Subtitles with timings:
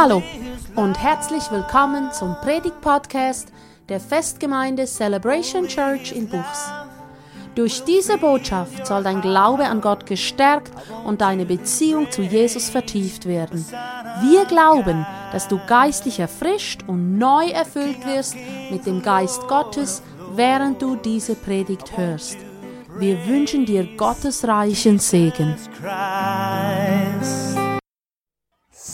[0.00, 0.22] Hallo
[0.76, 3.48] und herzlich willkommen zum Predigt-Podcast
[3.88, 6.70] der Festgemeinde Celebration Church in Buchs.
[7.56, 10.70] Durch diese Botschaft soll dein Glaube an Gott gestärkt
[11.04, 13.66] und deine Beziehung zu Jesus vertieft werden.
[14.20, 18.36] Wir glauben, dass du geistlich erfrischt und neu erfüllt wirst
[18.70, 20.04] mit dem Geist Gottes,
[20.36, 22.36] während du diese Predigt hörst.
[23.00, 25.56] Wir wünschen dir Gottes reichen Segen.
[25.80, 27.67] Christ.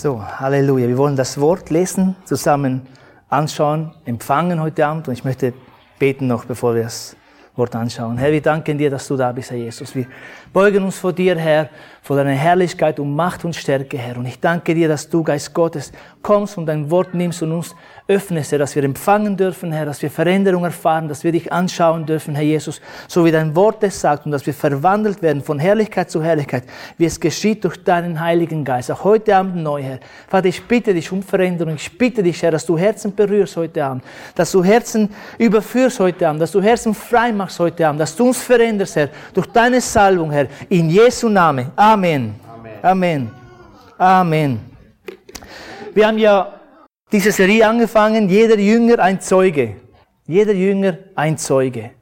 [0.04, 0.86] So, Halleluja.
[0.86, 2.82] Wir wollen das Wort lesen, zusammen
[3.30, 5.08] anschauen, empfangen heute Abend.
[5.08, 5.54] Und ich möchte
[5.98, 7.16] beten noch, bevor wir das
[7.56, 8.18] Wort anschauen.
[8.18, 9.94] Herr, wir danken dir, dass du da bist, Herr Jesus.
[9.94, 10.04] Wir
[10.52, 11.70] beugen uns vor dir, Herr,
[12.02, 14.18] vor deiner Herrlichkeit und Macht und Stärke, Herr.
[14.18, 17.74] Und ich danke dir, dass du, Geist Gottes, kommst und dein Wort nimmst und uns
[18.06, 22.04] öffnest, Herr, dass wir empfangen dürfen, Herr, dass wir Veränderung erfahren, dass wir dich anschauen
[22.04, 25.58] dürfen, Herr Jesus, so wie dein Wort es sagt und dass wir verwandelt werden von
[25.58, 26.64] Herrlichkeit zu Herrlichkeit,
[26.98, 28.90] wie es geschieht durch deinen Heiligen Geist.
[28.90, 30.00] Auch heute Abend neu, Herr.
[30.28, 31.76] Vater, ich bitte dich um Veränderung.
[31.76, 35.08] Ich bitte dich, Herr, dass du Herzen berührst heute Abend, dass du Herzen
[35.38, 39.08] überführst heute Abend, dass du Herzen frei machst heute Abend, dass du uns veränderst, Herr,
[39.32, 41.70] durch deine Salbung, Herr, in Jesu Namen.
[41.74, 42.34] Amen.
[42.82, 43.30] Amen.
[43.96, 44.60] Amen.
[45.94, 46.52] Wir haben ja
[47.14, 49.76] diese Serie angefangen, jeder Jünger ein Zeuge.
[50.26, 51.92] Jeder Jünger ein Zeuge.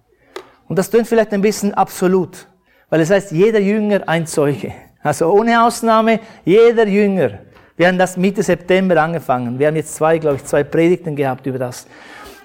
[0.66, 2.46] Und das klingt vielleicht ein bisschen absolut,
[2.88, 4.72] weil es heißt, jeder Jünger ein Zeuge.
[5.02, 7.40] Also ohne Ausnahme, jeder Jünger.
[7.76, 9.58] Wir haben das Mitte September angefangen.
[9.58, 11.86] Wir haben jetzt zwei, glaube ich, zwei Predigten gehabt über das.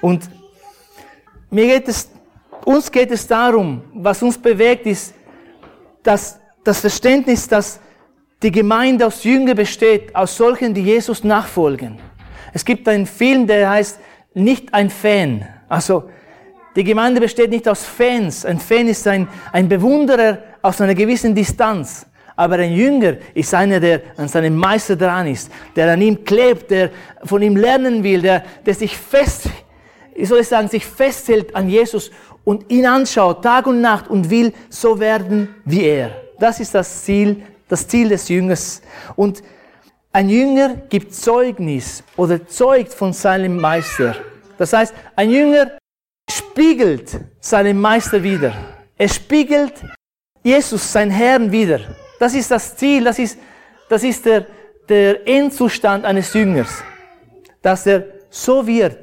[0.02, 0.30] Und
[1.50, 2.10] mir geht es,
[2.66, 5.14] uns geht es darum, was uns bewegt, ist,
[6.04, 7.80] dass das Verständnis, dass
[8.44, 11.98] die Gemeinde aus Jünger besteht, aus solchen, die Jesus nachfolgen.
[12.54, 14.00] Es gibt einen Film, der heißt
[14.34, 15.48] Nicht ein Fan.
[15.68, 16.10] Also
[16.76, 18.46] die Gemeinde besteht nicht aus Fans.
[18.46, 22.06] Ein Fan ist ein, ein Bewunderer aus einer gewissen Distanz.
[22.36, 26.70] Aber ein Jünger ist einer, der an seinem Meister dran ist, der an ihm klebt,
[26.70, 26.92] der
[27.24, 29.50] von ihm lernen will, der, der sich fest,
[30.14, 32.12] ich soll ich sagen, sich festhält an Jesus
[32.44, 36.12] und ihn anschaut, Tag und Nacht und will so werden wie er.
[36.40, 38.84] Das ist das Ziel, das Ziel des Jüngers.
[39.16, 39.42] Und
[40.18, 44.16] ein Jünger gibt Zeugnis oder zeugt von seinem Meister.
[44.58, 45.78] Das heißt, ein Jünger
[46.28, 48.52] spiegelt seinen Meister wieder.
[48.98, 49.74] Er spiegelt
[50.42, 51.82] Jesus, sein Herrn, wieder.
[52.20, 53.38] Das ist das Ziel, das ist,
[53.90, 54.48] das ist der,
[54.90, 56.84] der Endzustand eines Jüngers.
[57.62, 58.98] Dass er so wird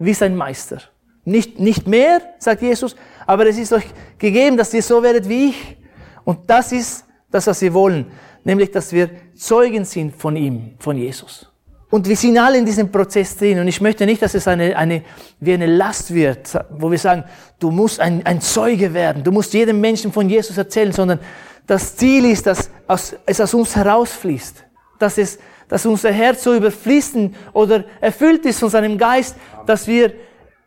[0.00, 0.82] wie sein Meister.
[1.24, 3.86] Nicht, nicht mehr, sagt Jesus, aber es ist euch
[4.18, 5.76] gegeben, dass ihr so werdet wie ich.
[6.24, 8.10] Und das ist das, was wir wollen.
[8.44, 11.50] Nämlich, dass wir Zeugen sind von ihm, von Jesus.
[11.90, 13.58] Und wir sind alle in diesem Prozess drin.
[13.58, 15.02] Und ich möchte nicht, dass es eine, eine,
[15.40, 17.24] wie eine Last wird, wo wir sagen,
[17.58, 19.24] du musst ein, ein Zeuge werden.
[19.24, 21.18] Du musst jedem Menschen von Jesus erzählen, sondern
[21.66, 24.64] das Ziel ist, dass aus, es aus uns herausfließt.
[25.00, 29.34] Dass es, dass unser Herz so überfließen oder erfüllt ist von seinem Geist,
[29.66, 30.12] dass wir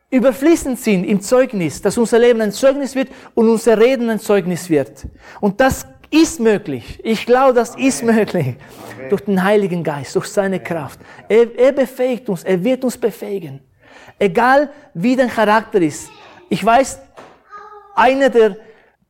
[0.10, 4.70] überfließend sind im Zeugnis, dass unser Leben ein Zeugnis wird und unser Reden ein Zeugnis
[4.70, 5.08] wird.
[5.40, 7.00] Und das ist möglich.
[7.04, 8.56] Ich glaube, das ist möglich.
[9.10, 11.00] Durch den Heiligen Geist, durch seine Kraft.
[11.28, 13.60] Er, er befähigt uns, er wird uns befähigen.
[14.20, 16.10] Egal wie dein Charakter ist.
[16.50, 17.00] Ich weiß,
[17.96, 18.58] einer der,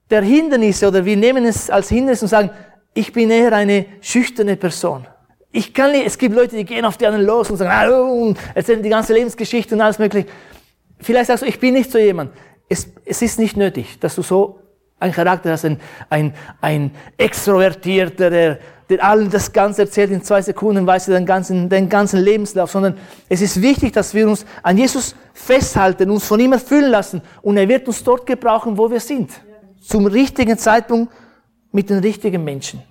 [0.09, 2.49] der Hindernisse, oder wir nehmen es als Hindernis und sagen,
[2.93, 5.05] ich bin eher eine schüchterne Person.
[5.51, 7.99] Ich kann nicht, es gibt Leute, die gehen auf die anderen los und sagen, ah,
[7.99, 10.27] und erzählen die ganze Lebensgeschichte und alles mögliche.
[10.99, 12.31] Vielleicht sagst du, ich bin nicht so jemand.
[12.69, 14.62] Es, es ist nicht nötig, dass du so
[15.03, 18.59] ein Charakter hast, ein, ein, ein Extrovertierter, der,
[18.89, 22.71] der allen das Ganze erzählt, in zwei Sekunden weiß er den ganzen, den ganzen Lebenslauf,
[22.71, 22.97] sondern
[23.27, 27.57] es ist wichtig, dass wir uns an Jesus festhalten, uns von ihm erfüllen lassen und
[27.57, 29.31] er wird uns dort gebrauchen, wo wir sind.
[29.81, 31.11] Zum richtigen Zeitpunkt
[31.73, 32.81] mit den richtigen Menschen.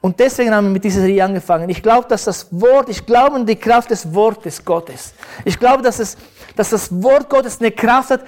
[0.00, 1.68] Und deswegen haben wir mit dieser Serie angefangen.
[1.70, 5.12] Ich glaube, dass das Wort, ich glaube an die Kraft des Wortes Gottes.
[5.44, 6.16] Ich glaube, dass, es,
[6.54, 8.20] dass das Wort Gottes eine Kraft hat,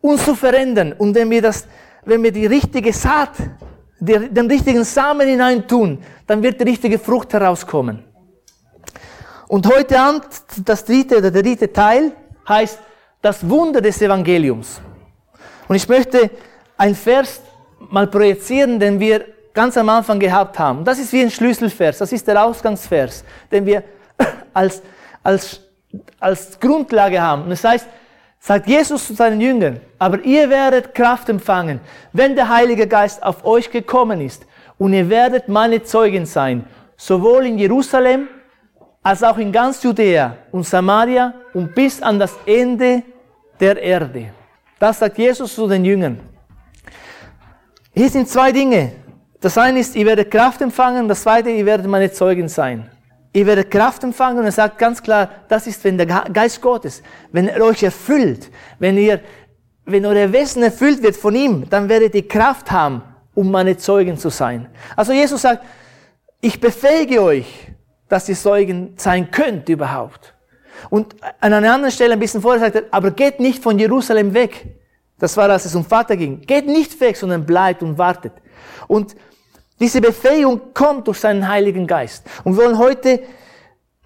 [0.00, 0.92] uns zu verändern.
[0.92, 1.66] Und wenn wir das
[2.06, 3.32] wenn wir die richtige Saat,
[3.98, 8.04] den richtigen Samen hineintun, dann wird die richtige Frucht herauskommen.
[9.48, 10.24] Und heute Abend,
[10.64, 12.12] das dritte oder der dritte Teil
[12.48, 12.78] heißt
[13.20, 14.80] das Wunder des Evangeliums.
[15.68, 16.30] Und ich möchte
[16.76, 17.40] ein Vers
[17.90, 20.84] mal projizieren, den wir ganz am Anfang gehabt haben.
[20.84, 23.82] Das ist wie ein Schlüsselvers, das ist der Ausgangsvers, den wir
[24.52, 24.82] als,
[25.22, 25.60] als,
[26.20, 27.48] als Grundlage haben.
[27.48, 27.86] Das heißt,
[28.46, 31.80] sagt Jesus zu seinen Jüngern, aber ihr werdet Kraft empfangen,
[32.12, 34.46] wenn der Heilige Geist auf euch gekommen ist
[34.78, 36.64] und ihr werdet meine Zeugen sein,
[36.96, 38.28] sowohl in Jerusalem
[39.02, 43.02] als auch in ganz Judäa und Samaria und bis an das Ende
[43.58, 44.26] der Erde.
[44.78, 46.20] Das sagt Jesus zu den Jüngern.
[47.92, 48.92] Hier sind zwei Dinge,
[49.40, 52.88] Das eine ist, ihr werdet Kraft empfangen, das zweite, ihr werdet meine Zeugen sein.
[53.36, 57.02] Ihr werdet Kraft empfangen und er sagt ganz klar, das ist, wenn der Geist Gottes,
[57.32, 59.20] wenn er euch erfüllt, wenn ihr,
[59.84, 63.02] wenn euer Wesen erfüllt wird von ihm, dann werdet ihr Kraft haben,
[63.34, 64.70] um meine Zeugen zu sein.
[64.96, 65.62] Also Jesus sagt,
[66.40, 67.72] ich befähige euch,
[68.08, 70.32] dass ihr Zeugen sein könnt überhaupt.
[70.88, 74.32] Und an einer anderen Stelle ein bisschen vorher sagt er, aber geht nicht von Jerusalem
[74.32, 74.64] weg.
[75.18, 76.40] Das war, als es um Vater ging.
[76.40, 78.32] Geht nicht weg, sondern bleibt und wartet.
[78.88, 79.14] Und
[79.78, 82.26] diese Befähigung kommt durch seinen Heiligen Geist.
[82.44, 83.20] Und wir wollen heute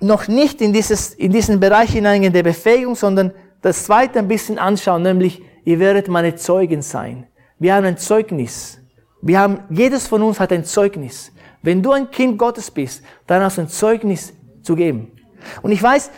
[0.00, 3.32] noch nicht in, dieses, in diesen Bereich hineingehen der Befähigung, sondern
[3.62, 7.26] das zweite ein bisschen anschauen, nämlich, ihr werdet meine Zeugen sein.
[7.58, 8.78] Wir haben ein Zeugnis.
[9.20, 11.30] Wir haben, jedes von uns hat ein Zeugnis.
[11.62, 14.32] Wenn du ein Kind Gottes bist, dann hast du ein Zeugnis
[14.62, 15.12] zu geben.
[15.60, 16.10] Und ich weiß,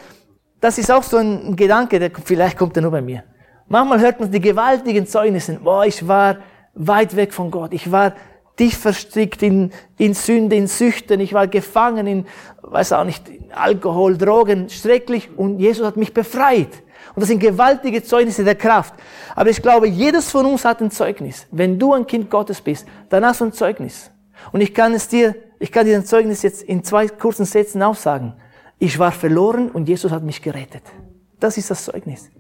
[0.60, 3.24] das ist auch so ein Gedanke, der vielleicht kommt er nur bei mir.
[3.66, 6.36] Manchmal hört man die gewaltigen Zeugnisse, boah, ich war
[6.74, 8.14] weit weg von Gott, ich war
[8.56, 12.26] tief verstrickt in, in Sünde, in Süchten, ich war gefangen in,
[12.62, 16.82] weiß auch nicht, Alkohol, Drogen, schrecklich und Jesus hat mich befreit.
[17.14, 18.94] Und das sind gewaltige Zeugnisse der Kraft.
[19.34, 21.46] Aber ich glaube, jedes von uns hat ein Zeugnis.
[21.50, 24.10] Wenn du ein Kind Gottes bist, dann hast du ein Zeugnis.
[24.50, 27.82] Und ich kann es dir, ich kann dir ein Zeugnis jetzt in zwei kurzen Sätzen
[27.82, 28.32] aufsagen.
[28.78, 30.82] Ich war verloren und Jesus hat mich gerettet.
[31.38, 32.30] Das ist das Zeugnis.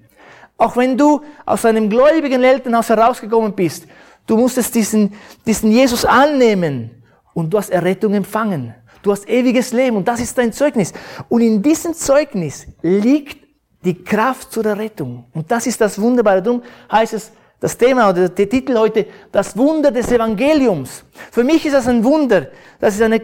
[0.56, 3.86] Auch wenn du aus einem gläubigen Elternhaus herausgekommen bist,
[4.26, 5.14] du musstest diesen,
[5.46, 7.02] diesen Jesus annehmen
[7.34, 8.74] und du hast Errettung empfangen.
[9.02, 10.92] Du hast ewiges Leben und das ist dein Zeugnis.
[11.28, 13.42] Und in diesem Zeugnis liegt
[13.84, 15.24] die Kraft zur Errettung.
[15.32, 16.40] Und das ist das Wunderbare.
[16.40, 21.04] Darum heißt es, das Thema oder der Titel heute, das Wunder des Evangeliums.
[21.30, 22.48] Für mich ist das ein Wunder.
[22.80, 23.20] Das ist eine,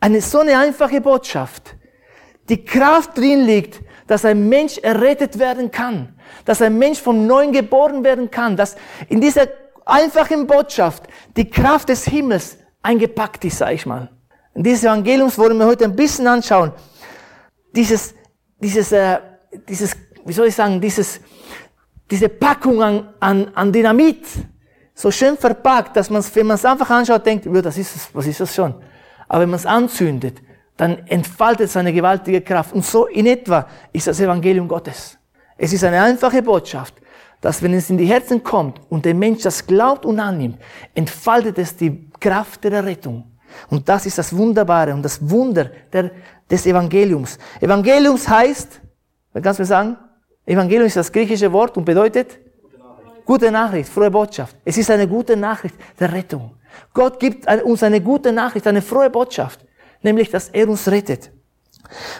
[0.00, 1.76] eine so eine einfache Botschaft.
[2.48, 6.14] Die Kraft drin liegt, dass ein Mensch errettet werden kann.
[6.44, 8.56] Dass ein Mensch vom Neuen geboren werden kann.
[8.56, 8.76] Dass
[9.08, 9.48] in dieser
[9.86, 11.04] einfachen Botschaft
[11.36, 14.10] die Kraft des Himmels eingepackt ist, sag ich mal.
[14.54, 16.72] Und dieses Evangeliums wollen wir heute ein bisschen anschauen.
[17.74, 18.14] Dieses,
[18.58, 19.18] dieses, äh,
[19.68, 21.20] dieses, wie soll ich sagen, dieses,
[22.10, 24.26] diese Packung an, an, an Dynamit,
[24.94, 28.14] so schön verpackt, dass man wenn man es einfach anschaut, denkt, ja, das ist es,
[28.14, 28.74] was ist das schon?
[29.28, 30.42] Aber wenn man es anzündet,
[30.76, 32.74] dann entfaltet es eine gewaltige Kraft.
[32.74, 35.18] Und so in etwa ist das Evangelium Gottes.
[35.56, 36.94] Es ist eine einfache Botschaft,
[37.42, 40.58] dass wenn es in die Herzen kommt und der Mensch das glaubt und annimmt,
[40.94, 43.24] entfaltet es die Kraft der Errettung.
[43.68, 46.12] Und das ist das Wunderbare und das Wunder der,
[46.50, 47.38] des Evangeliums.
[47.60, 48.80] Evangeliums heißt,
[49.32, 49.98] wer kann es mir sagen?
[50.46, 53.26] Evangelium ist das griechische Wort und bedeutet gute Nachricht.
[53.26, 54.56] gute Nachricht, frohe Botschaft.
[54.64, 56.52] Es ist eine gute Nachricht der Rettung.
[56.94, 59.60] Gott gibt uns eine gute Nachricht, eine frohe Botschaft,
[60.00, 61.30] nämlich, dass er uns rettet.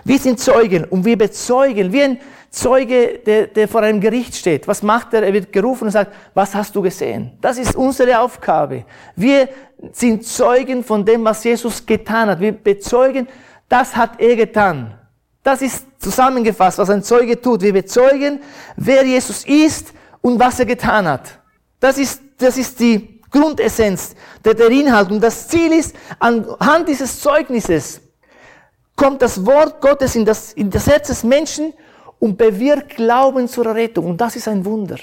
[0.05, 2.21] Wir sind Zeugen und wir bezeugen, wie ein
[2.53, 4.69] Zeuge, der, der vor einem Gericht steht.
[4.69, 5.23] Was macht er?
[5.23, 7.33] Er wird gerufen und sagt, was hast du gesehen?
[7.41, 8.85] Das ist unsere Aufgabe.
[9.17, 9.49] Wir
[9.93, 12.41] sind Zeugen von dem, was Jesus getan hat.
[12.41, 13.27] Wir bezeugen,
[13.71, 14.95] das hat er getan.
[15.43, 17.63] Das ist zusammengefasst, was ein Zeuge tut.
[17.63, 18.41] Wir bezeugen,
[18.77, 21.39] wer Jesus ist und was er getan hat.
[21.81, 25.11] Das ist, das ist die Grundessenz der, der Inhalt.
[25.11, 28.03] Und das Ziel ist, anhand dieses Zeugnisses
[28.95, 31.73] kommt das Wort Gottes in das, in das Herz des Menschen
[32.23, 34.07] und bewirkt Glauben zur Errettung.
[34.07, 34.97] Und das ist ein Wunder.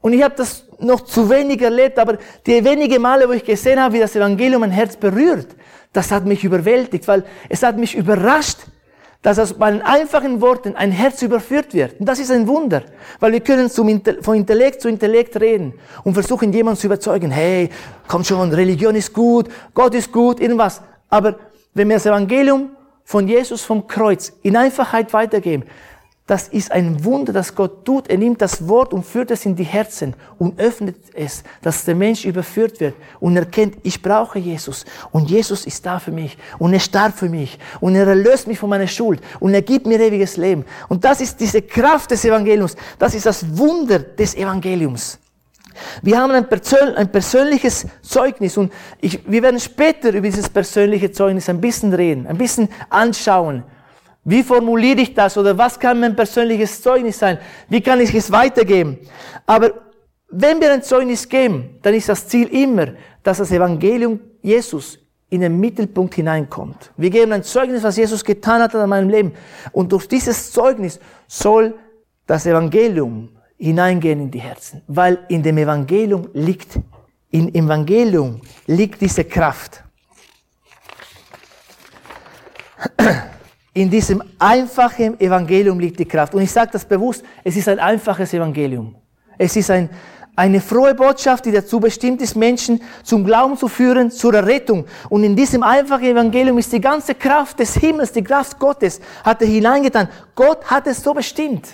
[0.00, 3.78] Und ich habe das noch zu wenig erlebt, aber die wenige Male, wo ich gesehen
[3.78, 5.48] habe, wie das Evangelium mein Herz berührt,
[5.92, 8.56] das hat mich überwältigt, weil es hat mich überrascht,
[9.20, 12.00] dass aus meinen einfachen Worten ein Herz überführt wird.
[12.00, 12.82] Und das ist ein Wunder,
[13.20, 15.74] weil wir können von Intellekt zu Intellekt reden
[16.04, 17.68] und versuchen, jemanden zu überzeugen, hey,
[18.08, 20.80] komm schon, Religion ist gut, Gott ist gut, irgendwas.
[21.10, 21.34] Aber
[21.74, 22.70] wenn wir das Evangelium
[23.04, 25.64] von Jesus vom Kreuz in Einfachheit weitergeben,
[26.32, 28.08] das ist ein Wunder, das Gott tut.
[28.08, 31.94] Er nimmt das Wort und führt es in die Herzen und öffnet es, dass der
[31.94, 36.72] Mensch überführt wird und erkennt, ich brauche Jesus und Jesus ist da für mich und
[36.72, 40.00] er starb für mich und er erlöst mich von meiner Schuld und er gibt mir
[40.00, 40.64] ewiges Leben.
[40.88, 42.76] Und das ist diese Kraft des Evangeliums.
[42.98, 45.18] Das ist das Wunder des Evangeliums.
[46.00, 46.46] Wir haben ein,
[46.96, 48.72] ein persönliches Zeugnis und
[49.02, 53.64] ich, wir werden später über dieses persönliche Zeugnis ein bisschen reden, ein bisschen anschauen.
[54.24, 57.38] Wie formuliere ich das oder was kann mein persönliches Zeugnis sein?
[57.68, 58.98] Wie kann ich es weitergeben?
[59.46, 59.72] Aber
[60.28, 62.88] wenn wir ein Zeugnis geben, dann ist das Ziel immer,
[63.22, 64.98] dass das Evangelium Jesus
[65.28, 66.92] in den Mittelpunkt hineinkommt.
[66.96, 69.32] Wir geben ein Zeugnis, was Jesus getan hat in meinem Leben.
[69.72, 71.74] Und durch dieses Zeugnis soll
[72.26, 74.82] das Evangelium hineingehen in die Herzen.
[74.86, 76.78] Weil in dem Evangelium liegt,
[77.30, 79.82] im Evangelium liegt diese Kraft.
[83.74, 86.34] In diesem einfachen Evangelium liegt die Kraft.
[86.34, 88.94] Und ich sage das bewusst, es ist ein einfaches Evangelium.
[89.38, 89.88] Es ist ein,
[90.36, 94.84] eine frohe Botschaft, die dazu bestimmt ist, Menschen zum Glauben zu führen, zur Errettung.
[95.08, 99.40] Und in diesem einfachen Evangelium ist die ganze Kraft des Himmels, die Kraft Gottes, hat
[99.40, 100.08] er hineingetan.
[100.34, 101.68] Gott hat es so bestimmt.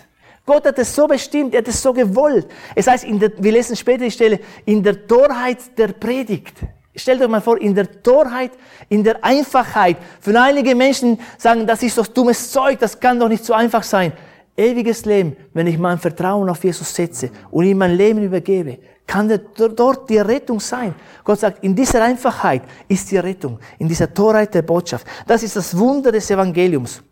[0.47, 2.47] Gott hat es so bestimmt, er hat es so gewollt.
[2.77, 6.55] Es heißt, in der, wir lesen später die Stelle, in der Torheit der Predigt.
[6.99, 8.53] Stellt euch mal vor, in der Torheit,
[8.89, 9.97] in der Einfachheit.
[10.21, 13.83] Für einige Menschen sagen, das ist doch dummes Zeug, das kann doch nicht so einfach
[13.83, 14.13] sein.
[14.57, 19.41] Ewiges Leben, wenn ich mein Vertrauen auf Jesus setze und ihm mein Leben übergebe, kann
[19.57, 20.95] dort die Rettung sein.
[21.25, 25.07] Gott sagt, in dieser Einfachheit ist die Rettung, in dieser Torheit der Botschaft.
[25.27, 27.03] Das ist das Wunder des Evangeliums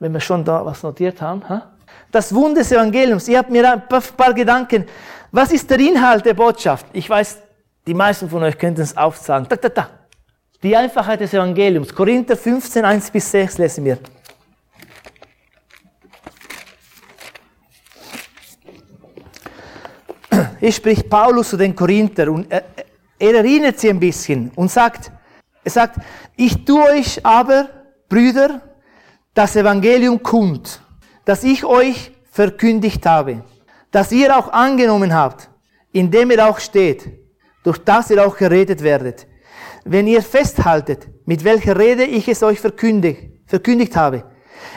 [0.00, 1.48] wenn wir schon da was notiert haben.
[1.48, 1.70] Ha?
[2.10, 3.28] Das Wunder des Evangeliums.
[3.28, 4.86] Ich habe mir ein paar Gedanken.
[5.30, 6.86] Was ist der Inhalt der Botschaft?
[6.92, 7.38] Ich weiß,
[7.86, 9.46] die meisten von euch könnten es aufsagen.
[9.48, 9.90] Da, da, da.
[10.62, 11.94] Die Einfachheit des Evangeliums.
[11.94, 13.98] Korinther 15, 1 bis 6 lesen wir.
[20.60, 22.64] Hier spricht Paulus zu den Korinther und er,
[23.18, 25.10] er erinnert sie ein bisschen und sagt,
[25.64, 25.96] er sagt,
[26.36, 27.70] ich tue euch aber,
[28.08, 28.60] Brüder,
[29.32, 30.82] das Evangelium kund,
[31.24, 33.42] das ich euch verkündigt habe,
[33.90, 35.48] das ihr auch angenommen habt,
[35.92, 37.19] in dem ihr auch steht,
[37.62, 39.26] durch das ihr auch geredet werdet.
[39.84, 44.24] Wenn ihr festhaltet, mit welcher Rede ich es euch verkündigt, verkündigt habe,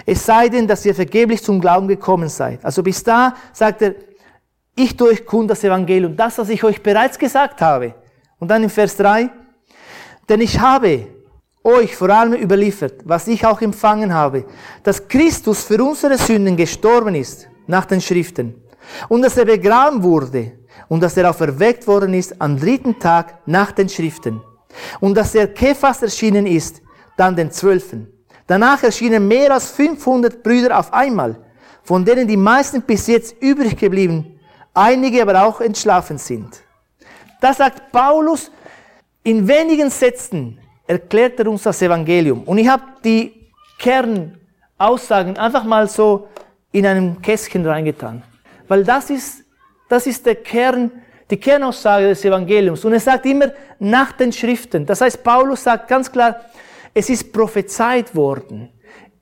[0.05, 2.63] es sei denn, dass ihr vergeblich zum Glauben gekommen seid.
[2.63, 3.95] Also bis da sagt er,
[4.75, 7.95] ich tue euch kund das Evangelium, das, was ich euch bereits gesagt habe.
[8.39, 9.29] Und dann im Vers 3,
[10.27, 11.07] denn ich habe
[11.63, 14.45] euch vor allem überliefert, was ich auch empfangen habe,
[14.83, 18.61] dass Christus für unsere Sünden gestorben ist, nach den Schriften,
[19.07, 20.53] und dass er begraben wurde,
[20.93, 24.43] und dass er auferweckt worden ist am dritten Tag nach den Schriften,
[24.99, 26.83] und dass er Kephas erschienen ist,
[27.17, 28.07] dann den Zwölfen.
[28.45, 31.35] Danach erschienen mehr als 500 Brüder auf einmal,
[31.81, 34.39] von denen die meisten bis jetzt übrig geblieben,
[34.71, 36.61] einige aber auch entschlafen sind.
[37.41, 38.51] Da sagt Paulus
[39.23, 42.43] in wenigen Sätzen, erklärt er uns das Evangelium.
[42.43, 46.27] Und ich habe die Kernaussagen einfach mal so
[46.71, 48.21] in einem Kästchen reingetan.
[48.67, 49.42] Weil das ist,
[49.93, 50.91] das ist der Kern,
[51.29, 52.83] die Kernaussage des Evangeliums.
[52.83, 54.87] Und er sagt immer nach den Schriften.
[54.87, 56.41] Das heißt, Paulus sagt ganz klar,
[56.95, 58.69] es ist prophezeit worden.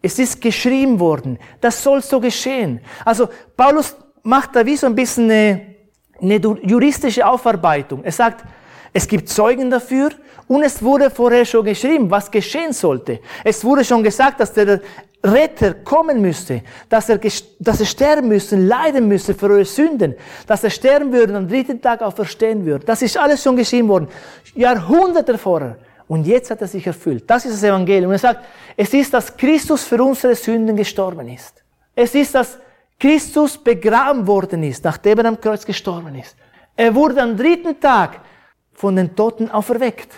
[0.02, 1.38] Es ist geschrieben worden.
[1.60, 2.80] Das soll so geschehen.
[3.04, 5.76] Also Paulus macht da wie so ein bisschen eine,
[6.22, 8.06] eine juristische Aufarbeitung.
[8.06, 8.46] Er sagt,
[8.94, 10.10] es gibt Zeugen dafür
[10.48, 13.20] und es wurde vorher schon geschrieben, was geschehen sollte.
[13.44, 14.82] Es wurde schon gesagt, dass der
[15.24, 17.20] Retter kommen müsste, dass er,
[17.60, 20.16] dass er sterben müsste, leiden müsste für eure Sünden,
[20.48, 22.86] dass er sterben würde und am dritten Tag auch verstehen würde.
[22.86, 24.08] Das ist alles schon geschrieben worden.
[24.56, 25.78] Jahrhunderte vorher.
[26.08, 27.24] Und jetzt hat er sich erfüllt.
[27.28, 28.08] Das ist das Evangelium.
[28.08, 28.46] Und er sagt,
[28.76, 31.64] es ist, dass Christus für unsere Sünden gestorben ist.
[31.96, 32.58] Es ist, dass
[33.00, 36.36] Christus begraben worden ist, nachdem er am Kreuz gestorben ist.
[36.76, 38.20] Er wurde am dritten Tag
[38.74, 40.12] von den Toten auferweckt.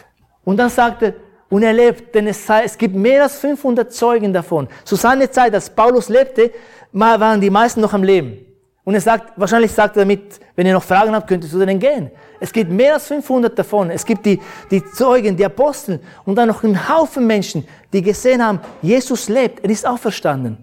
[0.44, 1.14] Und dann sagt er,
[1.50, 4.68] und er lebt, denn es, sei, es gibt mehr als 500 Zeugen davon.
[4.84, 6.52] Zu seiner Zeit, als Paulus lebte,
[6.92, 8.44] waren die meisten noch am Leben.
[8.84, 11.60] Und er sagt, wahrscheinlich sagt er damit, wenn ihr noch Fragen habt, könnt ihr zu
[11.60, 12.12] denen gehen.
[12.40, 13.90] Es gibt mehr als 500 davon.
[13.92, 18.44] Es gibt die, die Zeugen, die Apostel und dann noch einen Haufen Menschen, die gesehen
[18.44, 20.58] haben, Jesus lebt, er ist auferstanden.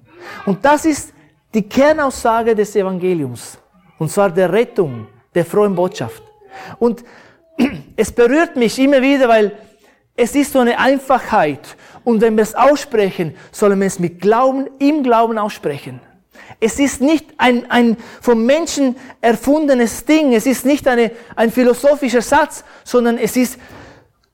[0.45, 1.15] Und das ist
[1.55, 3.59] die Kernaussage des Evangeliums.
[3.99, 6.23] Und zwar der Rettung, der frohen Botschaft.
[6.79, 7.03] Und
[7.97, 9.53] es berührt mich immer wieder, weil
[10.17, 11.77] es ist so eine Einfachheit.
[12.05, 16.01] Und wenn wir es aussprechen, sollen wir es mit Glauben, im Glauben aussprechen.
[16.59, 22.23] Es ist nicht ein, ein vom Menschen erfundenes Ding, es ist nicht eine, ein philosophischer
[22.23, 23.59] Satz, sondern es ist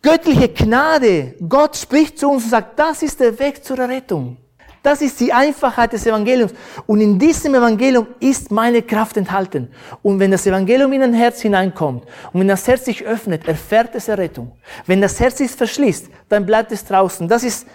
[0.02, 1.34] göttliche Gnade.
[1.48, 4.38] Gott spricht zu uns und sagt, das ist der Weg zur Rettung.
[4.86, 6.54] Das ist die Einfachheit des Evangeliums.
[6.86, 9.68] Und in diesem Evangelium ist meine Kraft enthalten.
[10.00, 13.96] Und wenn das Evangelium in ein Herz hineinkommt und wenn das Herz sich öffnet, erfährt
[13.96, 14.52] es Errettung.
[14.86, 17.26] Wenn das Herz sich verschließt, dann bleibt es draußen.
[17.26, 17.66] Das ist,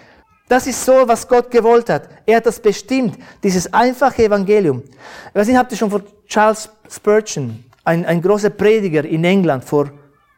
[0.47, 2.07] das ist so, was Gott gewollt hat.
[2.25, 4.81] Er hat das bestimmt, dieses einfache Evangelium.
[4.81, 9.65] Ich weiß nicht, habt ihr schon von Charles Spurgeon, ein, ein großer Prediger in England
[9.65, 9.91] vor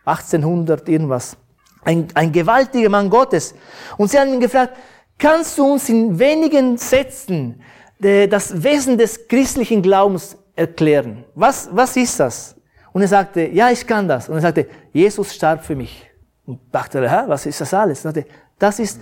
[0.06, 1.38] 1800 irgendwas,
[1.86, 3.54] ein, ein gewaltiger Mann Gottes.
[3.96, 4.76] Und sie haben ihn gefragt,
[5.18, 7.62] Kannst du uns in wenigen Sätzen
[8.00, 11.24] das Wesen des christlichen Glaubens erklären?
[11.36, 12.56] Was, was ist das?
[12.92, 14.30] Und er sagte, ja, ich kann das.
[14.30, 16.10] Und er sagte, Jesus starb für mich.
[16.46, 18.06] Und dachte, Hä, was ist das alles?
[18.06, 18.30] Und sagte,
[18.60, 19.00] das ist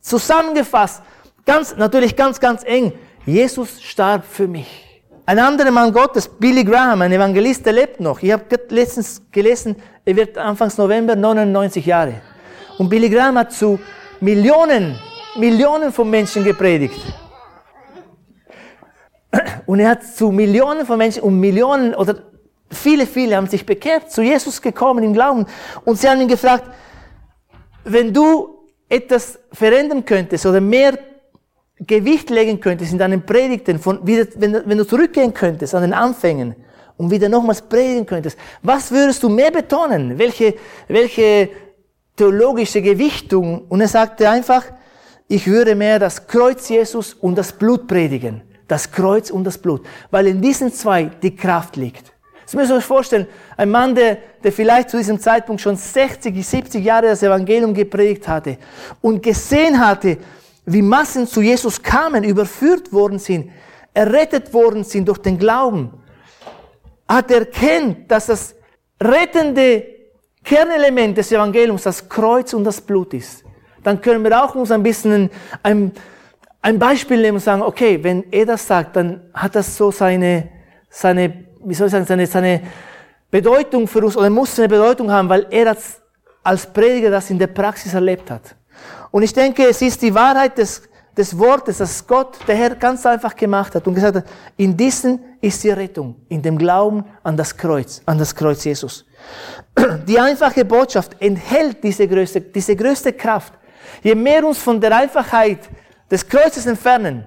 [0.00, 1.02] zusammengefasst,
[1.44, 2.92] ganz, natürlich ganz, ganz eng.
[3.26, 5.02] Jesus starb für mich.
[5.26, 8.22] Ein anderer Mann Gottes, Billy Graham, ein Evangelist, der lebt noch.
[8.22, 12.20] Ich habe letztens gelesen, er wird Anfangs November 99 Jahre.
[12.78, 13.80] Und Billy Graham hat zu
[14.20, 14.98] Millionen
[15.36, 17.00] Millionen von Menschen gepredigt.
[19.66, 22.22] Und er hat zu Millionen von Menschen und Millionen oder
[22.70, 25.46] viele, viele haben sich bekehrt, zu Jesus gekommen im Glauben.
[25.84, 26.64] Und sie haben ihn gefragt,
[27.84, 30.98] wenn du etwas verändern könntest oder mehr
[31.78, 36.54] Gewicht legen könntest in deinen Predigten, von, wenn du zurückgehen könntest an den Anfängen
[36.96, 40.16] und wieder nochmals predigen könntest, was würdest du mehr betonen?
[40.16, 40.54] Welche,
[40.86, 41.48] welche
[42.16, 43.66] theologische Gewichtung?
[43.68, 44.64] Und er sagte einfach,
[45.28, 48.42] ich würde mehr das Kreuz Jesus und das Blut predigen.
[48.68, 49.84] Das Kreuz und das Blut.
[50.10, 52.12] Weil in diesen zwei die Kraft liegt.
[52.44, 53.26] Das müsst ihr euch vorstellen.
[53.56, 58.28] Ein Mann, der, der vielleicht zu diesem Zeitpunkt schon 60, 70 Jahre das Evangelium gepredigt
[58.28, 58.58] hatte
[59.00, 60.18] und gesehen hatte,
[60.66, 63.50] wie Massen zu Jesus kamen, überführt worden sind,
[63.92, 65.90] errettet worden sind durch den Glauben,
[67.08, 68.54] hat erkennt, dass das
[69.00, 69.86] rettende
[70.42, 73.44] Kernelement des Evangeliums das Kreuz und das Blut ist.
[73.84, 75.30] Dann können wir auch uns ein bisschen
[75.62, 75.92] ein,
[76.60, 80.48] ein Beispiel nehmen und sagen, okay, wenn er das sagt, dann hat das so seine,
[80.90, 82.62] seine, wie soll ich sagen, seine, seine
[83.30, 86.00] Bedeutung für uns, oder muss eine Bedeutung haben, weil er das
[86.42, 88.56] als Prediger das in der Praxis erlebt hat.
[89.10, 90.82] Und ich denke, es ist die Wahrheit des,
[91.16, 94.24] des Wortes, das Gott, der Herr, ganz einfach gemacht hat und gesagt hat,
[94.56, 99.04] in diesem ist die Rettung, in dem Glauben an das Kreuz, an das Kreuz Jesus.
[100.06, 103.54] Die einfache Botschaft enthält diese größte, diese größte Kraft.
[104.02, 105.60] Je mehr uns von der Einfachheit
[106.10, 107.24] des Kreuzes entfernen,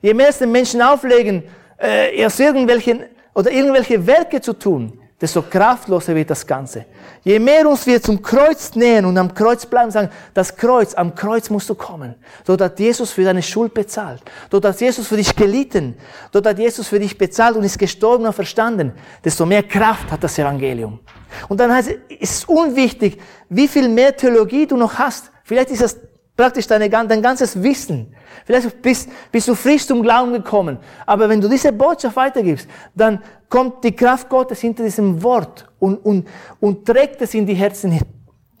[0.00, 1.44] je mehr es den Menschen auflegen,
[1.80, 3.04] äh, erst irgendwelchen
[3.34, 6.86] oder irgendwelche Werke zu tun, desto kraftloser wird das Ganze.
[7.22, 11.14] Je mehr uns wir zum Kreuz nähern und am Kreuz bleiben, sagen, das Kreuz, am
[11.14, 12.14] Kreuz musst du kommen.
[12.46, 14.22] Dort hat Jesus für deine Schuld bezahlt.
[14.48, 15.96] Dort hat Jesus für dich gelitten.
[16.32, 18.92] Dort hat Jesus für dich bezahlt und ist gestorben und verstanden.
[19.22, 21.00] Desto mehr Kraft hat das Evangelium.
[21.48, 25.30] Und dann heißt es, es ist unwichtig, wie viel mehr Theologie du noch hast.
[25.50, 25.96] Vielleicht ist das
[26.36, 28.14] praktisch dein ganzes Wissen.
[28.46, 30.78] Vielleicht bist, bist du frisch zum Glauben gekommen.
[31.04, 35.96] Aber wenn du diese Botschaft weitergibst, dann kommt die Kraft Gottes hinter diesem Wort und,
[36.04, 36.28] und,
[36.60, 37.98] und trägt es in die Herzen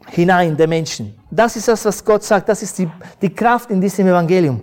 [0.08, 1.16] hinein der Menschen.
[1.30, 2.48] Das ist das, was Gott sagt.
[2.48, 2.90] Das ist die,
[3.22, 4.60] die Kraft in diesem Evangelium.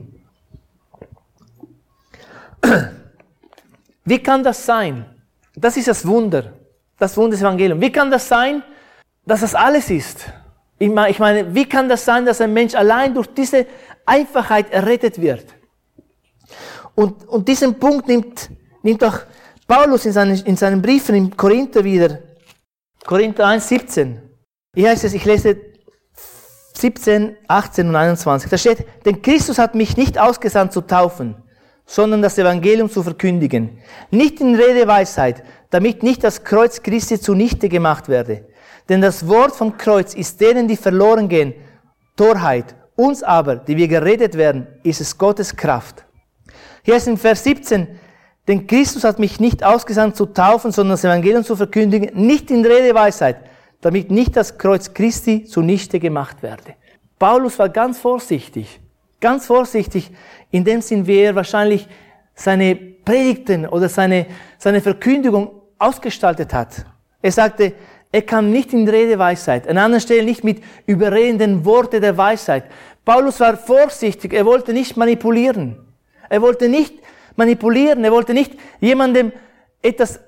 [4.04, 5.06] Wie kann das sein?
[5.56, 6.52] Das ist das Wunder,
[7.00, 7.82] das Wunder des Evangeliums.
[7.82, 8.64] Wie kann das sein,
[9.26, 10.26] dass das alles ist?
[10.80, 13.66] Ich meine, wie kann das sein, dass ein Mensch allein durch diese
[14.06, 15.46] Einfachheit errettet wird?
[16.94, 18.50] Und, und diesen Punkt nimmt,
[18.84, 19.20] nimmt auch
[19.68, 22.20] Paulus in seinen, in seinen Briefen im Korinther wieder.
[23.06, 24.22] Korinther 1, 17.
[24.76, 25.58] Hier heißt es, ich lese
[26.74, 28.50] 17, 18 und 21.
[28.50, 31.36] Da steht, denn Christus hat mich nicht ausgesandt zu taufen,
[31.86, 33.80] sondern das Evangelium zu verkündigen.
[34.12, 38.48] Nicht in Redeweisheit, damit nicht das Kreuz Christi zunichte gemacht werde.
[38.90, 41.54] Denn das Wort vom Kreuz ist denen, die verloren gehen,
[42.16, 42.76] Torheit.
[42.96, 46.06] Uns aber, die wir geredet werden, ist es Gottes Kraft.
[46.84, 47.88] Hier ist in Vers 17,
[48.48, 52.66] denn Christus hat mich nicht ausgesandt zu taufen, sondern das Evangelium zu verkündigen, nicht in
[52.66, 53.38] Redeweisheit,
[53.82, 56.74] damit nicht das Kreuz Christi zunichte gemacht werde.
[57.20, 58.80] Paulus war ganz vorsichtig,
[59.20, 60.12] ganz vorsichtig,
[60.50, 61.88] in dem Sinn, wie er wahrscheinlich
[62.34, 66.86] seine Predigten oder seine, seine Verkündigung ausgestaltet hat.
[67.22, 67.74] Er sagte,
[68.12, 69.68] er kam nicht in Redeweisheit.
[69.68, 72.66] An anderer Stelle nicht mit überredenden Worte der Weisheit.
[73.04, 74.34] Paulus war vorsichtig.
[74.34, 75.78] Er wollte nicht manipulieren.
[76.30, 76.94] Er wollte nicht
[77.36, 78.04] manipulieren.
[78.04, 79.32] Er wollte nicht jemandem
[79.82, 80.20] etwas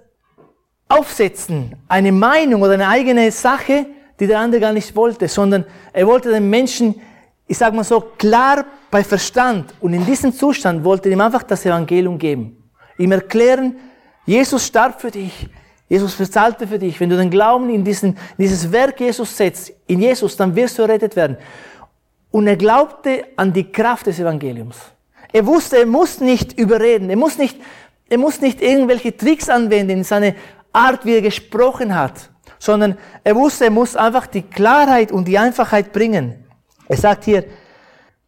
[0.89, 3.86] aufsetzen, eine Meinung oder eine eigene Sache,
[4.20, 7.00] die der andere gar nicht wollte, sondern er wollte den Menschen,
[7.48, 11.44] ich sag mal so, klar bei Verstand und in diesem Zustand wollte er ihm einfach
[11.44, 12.58] das Evangelium geben.
[12.98, 13.78] Ihm erklären,
[14.26, 15.48] Jesus starb für dich.
[15.89, 16.99] Jesus bezahlte für dich.
[16.99, 20.78] Wenn du den Glauben in, diesen, in dieses Werk Jesus setzt, in Jesus, dann wirst
[20.78, 21.38] du errettet werden.
[22.32, 24.78] Und er glaubte an die Kraft des Evangeliums.
[25.34, 27.58] Er wusste, er muss nicht überreden, er muss nicht,
[28.08, 30.36] er muss nicht irgendwelche Tricks anwenden in seine
[30.71, 35.39] Art, wie er gesprochen hat, sondern er wusste, er muss einfach die Klarheit und die
[35.39, 36.45] Einfachheit bringen.
[36.88, 37.45] Er sagt hier,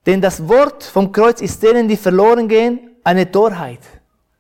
[0.06, 3.80] denn das Wort vom Kreuz ist denen, die verloren gehen, eine Torheit.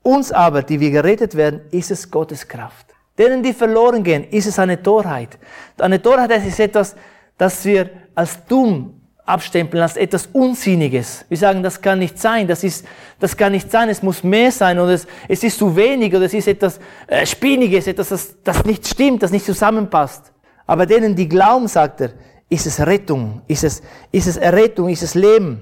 [0.01, 2.90] Uns aber, die wir gerettet werden, ist es Gottes Kraft.
[3.17, 5.37] Denen, die verloren gehen, ist es eine Torheit.
[5.79, 6.95] Eine Torheit das ist etwas,
[7.37, 11.25] das wir als dumm abstempeln, als etwas Unsinniges.
[11.29, 12.85] Wir sagen, das kann nicht sein, das, ist,
[13.19, 16.25] das kann nicht sein, es muss mehr sein oder es, es ist zu wenig oder
[16.25, 20.31] es ist etwas äh, Spinniges, etwas, das, das nicht stimmt, das nicht zusammenpasst.
[20.65, 22.11] Aber denen, die glauben, sagt er,
[22.49, 25.61] ist es Rettung, ist es, ist es Errettung, ist es Leben,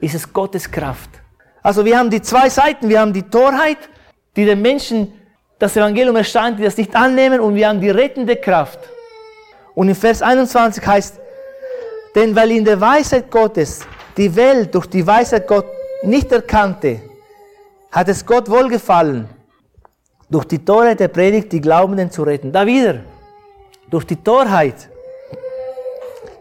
[0.00, 1.10] ist es Gottes Kraft.
[1.62, 3.78] Also wir haben die zwei Seiten, wir haben die Torheit,
[4.36, 5.12] die den Menschen
[5.58, 8.80] das Evangelium erscheint, die das nicht annehmen und wir haben die rettende Kraft.
[9.74, 11.20] Und in Vers 21 heißt,
[12.14, 13.86] denn weil in der Weisheit Gottes
[14.16, 15.66] die Welt durch die Weisheit Gott
[16.02, 17.00] nicht erkannte,
[17.90, 19.28] hat es Gott wohlgefallen,
[20.30, 22.52] durch die Torheit der Predigt die Glaubenden zu retten.
[22.52, 23.00] Da wieder,
[23.90, 24.88] durch die Torheit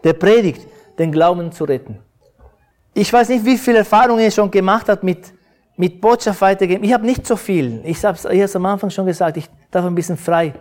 [0.03, 1.99] der Predigt den Glauben zu retten.
[2.93, 5.33] Ich weiß nicht, wie viel Erfahrung ihr schon gemacht habt mit,
[5.75, 6.83] mit Botschaft weitergeben.
[6.83, 7.81] Ich habe nicht so viel.
[7.85, 10.53] Ich habe es am Anfang schon gesagt, ich darf ein bisschen frei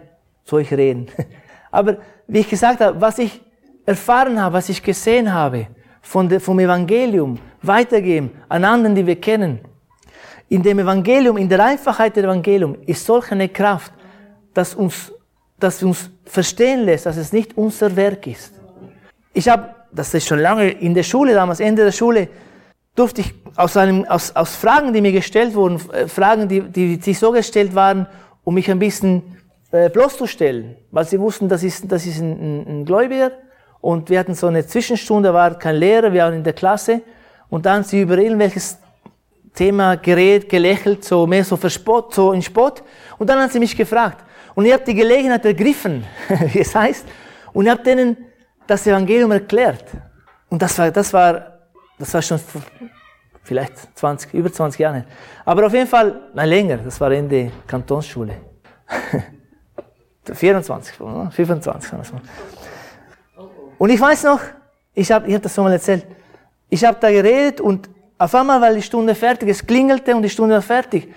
[0.44, 1.08] zu euch reden.
[1.70, 3.40] Aber wie ich gesagt habe, was ich
[3.84, 5.66] erfahren habe, was ich gesehen habe
[6.00, 9.60] von der, vom Evangelium, weitergeben an anderen, die wir kennen.
[10.48, 13.92] In dem Evangelium, in der Einfachheit des Evangeliums ist solch eine Kraft,
[14.52, 15.12] dass uns,
[15.58, 18.52] dass uns verstehen lässt, dass es nicht unser Werk ist.
[19.32, 22.28] Ich habe, das ist schon lange in der Schule, damals Ende der Schule,
[22.94, 26.98] durfte ich aus, einem, aus, aus Fragen, die mir gestellt wurden, äh, Fragen, die, die,
[26.98, 28.06] die so gestellt waren,
[28.44, 29.22] um mich ein bisschen
[29.70, 33.32] äh, bloßzustellen, weil sie wussten, das ist, das ist ein, ein, ein Gläubiger.
[33.80, 37.02] Und wir hatten so eine Zwischenstunde, war kein Lehrer, wir waren in der Klasse.
[37.48, 38.78] Und dann sie über irgendwelches
[39.54, 42.82] Thema geredet, gelächelt, so mehr so verspott, so in Spott
[43.18, 44.24] und dann haben sie mich gefragt.
[44.54, 46.04] Und ich habe die Gelegenheit ergriffen,
[46.52, 47.06] wie es heißt,
[47.52, 48.16] und ich habe denen
[48.66, 49.84] das Evangelium erklärt.
[50.48, 51.51] Und das war, das war,
[52.02, 52.40] das war schon
[53.44, 55.04] vielleicht 20, über 20 Jahre.
[55.44, 58.34] Aber auf jeden Fall, nein, länger, das war Ende Kantonsschule.
[60.24, 61.92] 24, 25.
[63.78, 64.40] Und ich weiß noch,
[64.94, 66.04] ich habe ich hab das schon mal erzählt,
[66.68, 67.88] ich habe da geredet und
[68.18, 71.12] auf einmal war die Stunde fertig, es klingelte und die Stunde war fertig.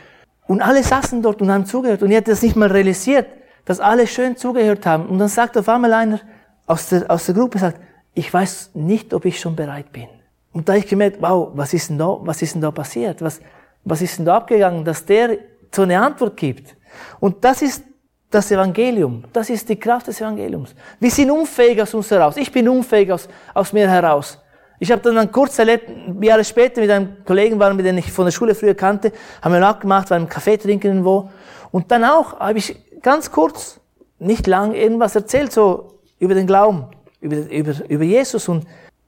[0.48, 3.26] Und alle saßen dort und haben zugehört und ich hatte das nicht mal realisiert,
[3.66, 5.08] dass alle schön zugehört haben.
[5.08, 6.20] Und dann sagt auf einmal einer
[6.68, 7.82] aus der, aus der Gruppe, sagt,
[8.14, 10.08] ich weiß nicht, ob ich schon bereit bin.
[10.56, 13.22] Und da habe ich gemerkt, wow, was ist denn da, was ist denn da passiert?
[13.22, 13.42] Was,
[13.84, 15.38] was ist denn da abgegangen, dass der
[15.70, 16.78] so eine Antwort gibt?
[17.20, 17.84] Und das ist
[18.32, 19.26] das Evangelium.
[19.34, 20.74] Das ist die Kraft des Evangeliums.
[20.98, 22.38] Wir sind unfähig aus uns heraus.
[22.38, 24.40] Ich bin unfähig aus, aus mir heraus.
[24.80, 25.90] Ich habe dann kurz erlebt,
[26.22, 29.52] Jahre später mit einem Kollegen waren, mit dem ich von der Schule früher kannte, haben
[29.52, 31.30] wir nachgemacht, waren im Kaffee trinken irgendwo.
[31.72, 33.82] Und dann auch habe ich ganz kurz,
[34.20, 36.86] nicht lang, irgendwas erzählt, so über den Glauben,
[37.20, 38.48] über, über, über Jesus.
[38.48, 38.66] Und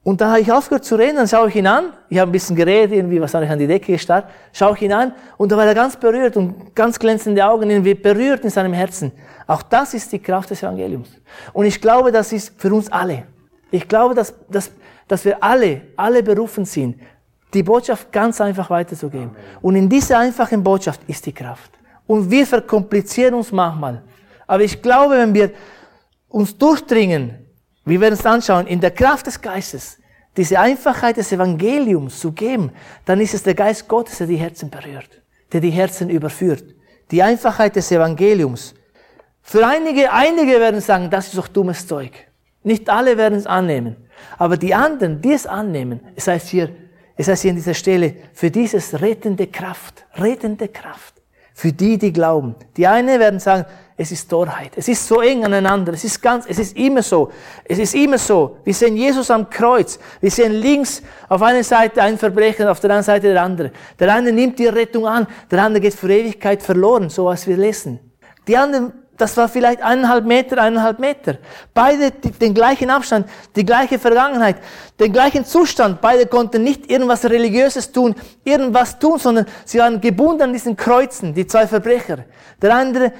[0.08, 2.32] und da habe ich aufgehört zu reden, dann schaue ich ihn an, ich habe ein
[2.32, 5.52] bisschen geredet, irgendwie was habe ich an die Decke gestarrt, schaue ich ihn an und
[5.52, 9.12] da war er ganz berührt und ganz glänzende Augen, irgendwie berührt in seinem Herzen.
[9.48, 11.10] Auch das ist die Kraft des Evangeliums.
[11.52, 13.24] Und ich glaube, das ist für uns alle.
[13.70, 14.72] Ich glaube, dass, dass,
[15.10, 17.02] dass wir alle, alle berufen sind,
[17.54, 19.32] die Botschaft ganz einfach weiterzugeben.
[19.62, 21.72] Und in dieser einfachen Botschaft ist die Kraft.
[22.08, 24.04] Und wir verkomplizieren uns manchmal.
[24.48, 25.52] Aber ich glaube, wenn wir
[26.30, 27.47] uns durchdringen
[27.88, 29.98] wir werden es anschauen, in der Kraft des Geistes,
[30.36, 32.72] diese Einfachheit des Evangeliums zu geben,
[33.06, 35.22] dann ist es der Geist Gottes, der die Herzen berührt,
[35.52, 36.64] der die Herzen überführt.
[37.10, 38.76] Die Einfachheit des Evangeliums.
[39.42, 42.12] Für einige, einige werden sagen, das ist doch dummes Zeug.
[42.64, 43.96] Nicht alle werden es annehmen.
[44.38, 46.70] Aber die anderen, die es annehmen, es heißt hier,
[47.16, 51.17] es heißt hier an dieser Stelle, für dieses rettende Kraft, rettende Kraft.
[51.58, 52.54] Für die, die glauben.
[52.78, 53.66] Die einen werden sagen,
[53.98, 54.74] es ist Torheit.
[54.76, 55.92] Es ist so eng aneinander.
[55.92, 57.32] Es ist ganz, es ist immer so.
[57.66, 58.58] Es ist immer so.
[58.64, 59.98] Wir sehen Jesus am Kreuz.
[60.22, 63.72] Wir sehen links auf einer Seite einen Verbrecher, auf der anderen Seite der andere.
[64.00, 67.58] Der eine nimmt die Rettung an, der andere geht für Ewigkeit verloren, so was wir
[67.58, 68.00] lesen.
[68.48, 71.38] Die anderen, das war vielleicht eineinhalb Meter, eineinhalb Meter.
[71.74, 74.58] Beide den gleichen Abstand, die gleiche Vergangenheit,
[75.00, 76.02] den gleichen Zustand.
[76.02, 81.34] Beide konnten nicht irgendwas Religiöses tun, irgendwas tun, sondern sie waren gebunden an diesen Kreuzen,
[81.34, 82.26] die zwei Verbrecher.
[82.62, 83.12] Der andere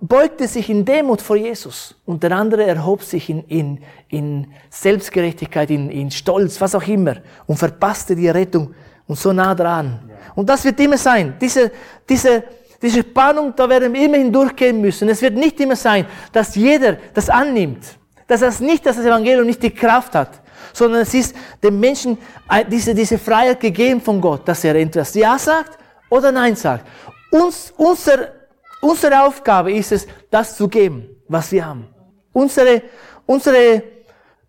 [0.00, 5.70] beugte sich in Demut vor Jesus und der andere erhob sich in, in, in Selbstgerechtigkeit,
[5.70, 7.16] in, in Stolz, was auch immer
[7.46, 8.74] und verpasste die Rettung
[9.06, 10.10] und so nah dran.
[10.34, 11.36] Und das wird immer sein.
[11.40, 11.70] Diese,
[12.08, 12.42] diese,
[12.80, 15.08] diese Spannung, da werden wir immer hindurchgehen müssen.
[15.08, 17.84] Es wird nicht immer sein, dass jeder das annimmt.
[18.26, 20.40] Das nicht, dass das Evangelium nicht die Kraft hat,
[20.72, 22.16] sondern es ist dem Menschen
[22.70, 26.86] diese, diese Freiheit gegeben von Gott, dass er etwas Ja sagt oder Nein sagt.
[27.32, 28.28] Uns, unser
[28.80, 31.86] Unsere Aufgabe ist es, das zu geben, was wir haben.
[32.32, 32.82] Unsere,
[33.26, 33.82] unsere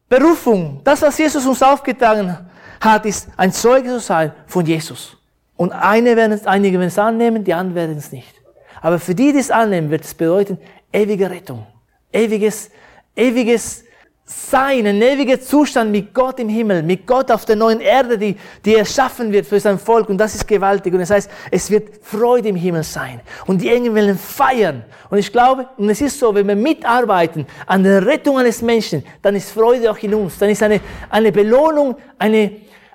[0.07, 5.17] Berufung, das, was Jesus uns aufgetragen hat, ist ein Zeuge zu sein von Jesus.
[5.61, 8.33] Und eine werden es, einige werden es annehmen, die anderen werden es nicht.
[8.81, 10.57] Aber für die, die es annehmen, wird es bedeuten,
[10.91, 11.67] ewige Rettung.
[12.11, 12.71] Ewiges,
[13.15, 13.83] ewiges
[14.25, 18.37] sein, ein ewiger Zustand mit Gott im Himmel, mit Gott auf der neuen Erde, die,
[18.65, 20.09] die erschaffen wird für sein Volk.
[20.09, 20.93] Und das ist gewaltig.
[20.93, 23.21] Und das heißt, es wird Freude im Himmel sein.
[23.45, 24.83] Und die Engel werden feiern.
[25.11, 29.03] Und ich glaube, und es ist so, wenn wir mitarbeiten an der Rettung eines Menschen,
[29.21, 30.39] dann ist Freude auch in uns.
[30.39, 32.51] Dann ist eine, eine Belohnung, eine,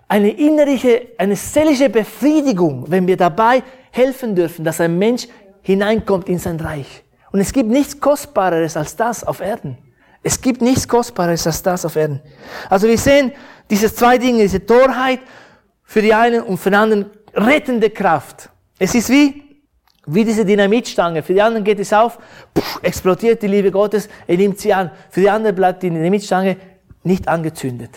[0.09, 5.27] eine innerliche, eine seelische Befriedigung, wenn wir dabei helfen dürfen, dass ein Mensch
[5.63, 7.03] hineinkommt in sein Reich.
[7.33, 9.79] Und es gibt nichts Kostbareres als das auf Erden.
[10.23, 12.21] Es gibt nichts Kostbares als das auf Erden.
[12.71, 13.33] Also wir sehen
[13.69, 15.21] diese zwei Dinge, diese Torheit
[15.83, 18.49] für die einen und für den anderen rettende Kraft.
[18.79, 19.47] Es ist wie
[20.07, 21.23] wie diese Dynamitstange.
[21.23, 22.19] Für die anderen geht es auf,
[22.83, 24.91] explodiert die Liebe Gottes, er nimmt sie an.
[25.11, 26.57] Für die anderen bleibt die Dynamitstange
[27.03, 27.91] nicht angezündet.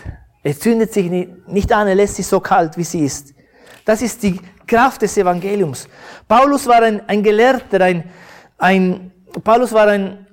[0.43, 3.34] Es zündet sich nicht an, er lässt sie so kalt, wie sie ist.
[3.84, 5.88] Das ist die Kraft des Evangeliums.
[6.28, 8.04] Paulus war ein, ein Gelehrter, ein,
[8.58, 9.12] ein,
[9.43, 10.28] Paulus war ein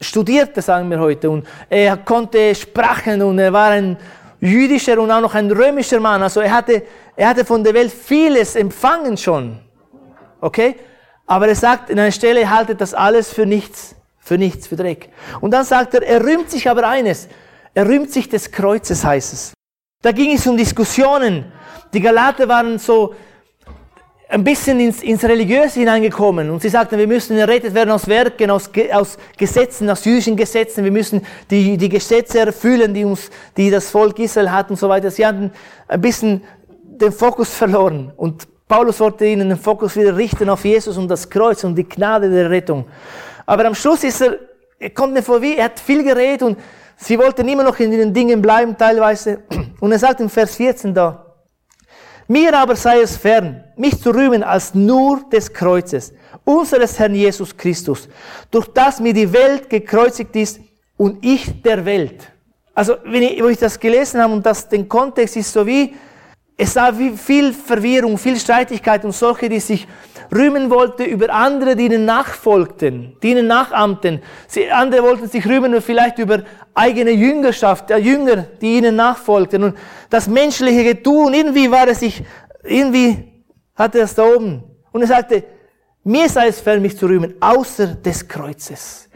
[0.00, 3.96] Studierter, sagen wir heute, und er konnte Sprachen und er war ein
[4.40, 6.22] jüdischer und auch noch ein römischer Mann.
[6.22, 6.82] Also er hatte,
[7.14, 9.58] er hatte von der Welt vieles empfangen schon.
[10.40, 10.76] Okay?
[11.26, 15.10] Aber er sagt in einer Stelle, haltet das alles für nichts, für nichts, für Dreck.
[15.40, 17.28] Und dann sagt er, er rühmt sich aber eines.
[17.74, 19.52] Er rühmt sich des Kreuzes, heißt es.
[20.02, 21.52] Da ging es um Diskussionen.
[21.92, 23.14] Die Galater waren so
[24.28, 28.50] ein bisschen ins, ins Religiöse hineingekommen und sie sagten, wir müssen errettet werden aus Werken,
[28.50, 33.70] aus, aus Gesetzen, aus jüdischen Gesetzen, wir müssen die, die Gesetze erfüllen, die uns, die
[33.70, 35.10] das Volk Israel hat und so weiter.
[35.10, 35.52] Sie hatten
[35.86, 36.42] ein bisschen
[36.82, 41.28] den Fokus verloren und Paulus wollte ihnen den Fokus wieder richten auf Jesus und das
[41.28, 42.86] Kreuz und die Gnade der Rettung.
[43.44, 44.38] Aber am Schluss ist er,
[44.78, 46.58] er kommt mir vor wie, er hat viel geredet und
[47.02, 49.42] sie wollten immer noch in den Dingen bleiben teilweise.
[49.80, 51.26] Und er sagt im Vers 14 da,
[52.28, 57.56] mir aber sei es fern, mich zu rühmen als nur des Kreuzes, unseres Herrn Jesus
[57.56, 58.08] Christus,
[58.50, 60.60] durch das mir die Welt gekreuzigt ist
[60.96, 62.32] und ich der Welt.
[62.74, 65.94] Also, wenn ich, wo ich das gelesen habe und das, den Kontext ist so wie,
[66.56, 69.86] es war viel Verwirrung, viel Streitigkeit und solche, die sich
[70.34, 74.22] rühmen wollten über andere, die ihnen nachfolgten, die ihnen nachahmten.
[74.46, 76.42] Sie, andere wollten sich rühmen vielleicht über
[76.74, 79.64] eigene Jüngerschaft, der Jünger, die ihnen nachfolgten.
[79.64, 82.22] Und das menschliche Getun, irgendwie war es sich,
[82.62, 83.32] irgendwie
[83.74, 84.62] hatte er es da oben.
[84.90, 85.44] Und er sagte,
[86.04, 89.08] mir sei es fern, mich zu rühmen, außer des Kreuzes.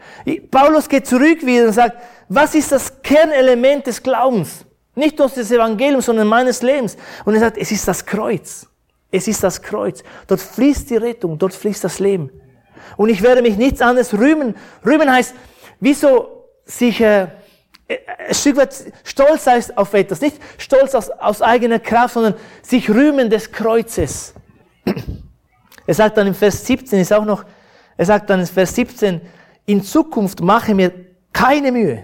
[0.51, 1.97] Paulus geht zurück wieder und sagt,
[2.29, 4.66] was ist das Kernelement des Glaubens?
[4.97, 6.97] Nicht nur des Evangeliums, sondern meines Lebens.
[7.23, 8.67] Und er sagt, es ist das Kreuz.
[9.11, 10.03] Es ist das Kreuz.
[10.25, 12.31] Dort fließt die Rettung, dort fließt das Leben.
[12.97, 14.55] Und ich werde mich nichts anderes rühmen.
[14.83, 15.35] Rühmen heißt,
[15.79, 17.27] wieso sich äh,
[17.87, 20.19] ein Stück weit stolz sein auf etwas.
[20.19, 22.33] Nicht stolz aus, aus eigener Kraft, sondern
[22.63, 24.33] sich rühmen des Kreuzes.
[25.85, 27.45] Er sagt dann im Vers 17, ist auch noch,
[27.95, 29.21] er sagt dann im Vers 17,
[29.67, 30.91] in Zukunft mache mir
[31.31, 32.03] keine Mühe.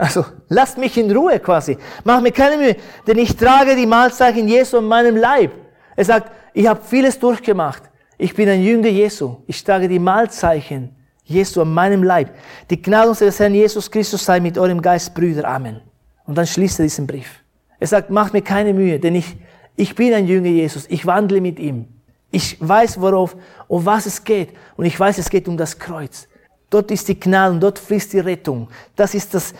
[0.00, 1.76] Also, lasst mich in Ruhe quasi.
[2.04, 5.52] Mach mir keine Mühe, denn ich trage die Mahlzeichen Jesu an meinem Leib.
[5.94, 7.82] Er sagt, ich habe vieles durchgemacht.
[8.16, 9.36] Ich bin ein Jünger Jesu.
[9.46, 12.34] Ich trage die Mahlzeichen Jesu an meinem Leib.
[12.70, 15.46] Die Gnade unseres Herrn Jesus Christus sei mit eurem Geist, Brüder.
[15.46, 15.82] Amen.
[16.24, 17.44] Und dann schließt er diesen Brief.
[17.78, 19.36] Er sagt, macht mir keine Mühe, denn ich,
[19.76, 20.86] ich bin ein Jünger Jesus.
[20.88, 21.84] Ich wandle mit ihm.
[22.30, 23.36] Ich weiß, worauf,
[23.68, 24.54] um was es geht.
[24.78, 26.26] Und ich weiß, es geht um das Kreuz.
[26.70, 28.68] Dort ist die Gnade und dort fließt die Rettung.
[28.94, 29.52] Das ist das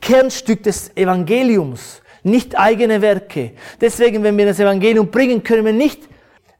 [0.00, 3.52] Kernstück des Evangeliums, nicht eigene Werke.
[3.80, 6.08] Deswegen, wenn wir das Evangelium bringen, können wir nicht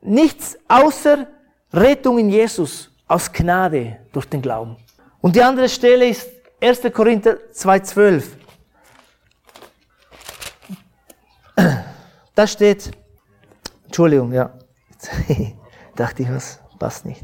[0.00, 1.26] nichts außer
[1.72, 4.76] Rettung in Jesus aus Gnade durch den Glauben.
[5.20, 6.28] Und die andere Stelle ist
[6.60, 6.80] 1.
[6.92, 8.22] Korinther 2,12.
[12.34, 12.92] Da steht,
[13.86, 14.52] Entschuldigung, ja,
[15.96, 17.22] dachte ich, was passt nicht.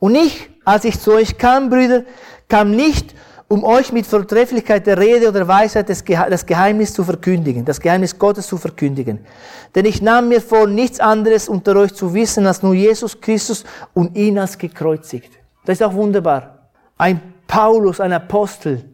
[0.00, 2.04] Und ich, als ich zu euch kam, Brüder,
[2.48, 3.14] kam nicht,
[3.48, 8.46] um euch mit Vortrefflichkeit der Rede oder Weisheit das Geheimnis zu verkündigen, das Geheimnis Gottes
[8.46, 9.20] zu verkündigen.
[9.74, 13.64] Denn ich nahm mir vor, nichts anderes unter euch zu wissen, als nur Jesus Christus
[13.94, 15.32] und ihn als gekreuzigt.
[15.64, 16.70] Das ist auch wunderbar.
[16.98, 18.84] Ein Paulus, ein Apostel.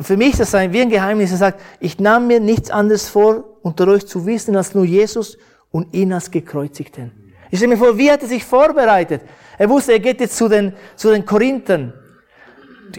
[0.00, 1.32] Für mich ist das ein, wie ein Geheimnis.
[1.32, 5.36] Er sagt, ich nahm mir nichts anderes vor, unter euch zu wissen, als nur Jesus
[5.72, 7.12] und ihn als gekreuzigten.
[7.50, 9.22] Ich stelle mir vor, wie hat er sich vorbereitet?
[9.58, 11.92] Er wusste, er geht jetzt zu den, zu den Korinthern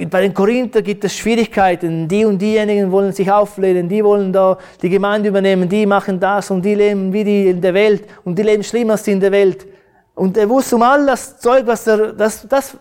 [0.10, 2.08] bei den Korinther gibt es Schwierigkeiten.
[2.08, 6.52] Die und diejenigen wollen sich auflehnen, die wollen da die Gemeinde übernehmen, die machen das
[6.52, 9.20] und die leben wie die in der Welt und die leben schlimmer als die in
[9.20, 9.68] der Welt.
[10.16, 12.78] Und er wusste um all das Zeug, was er, das, das,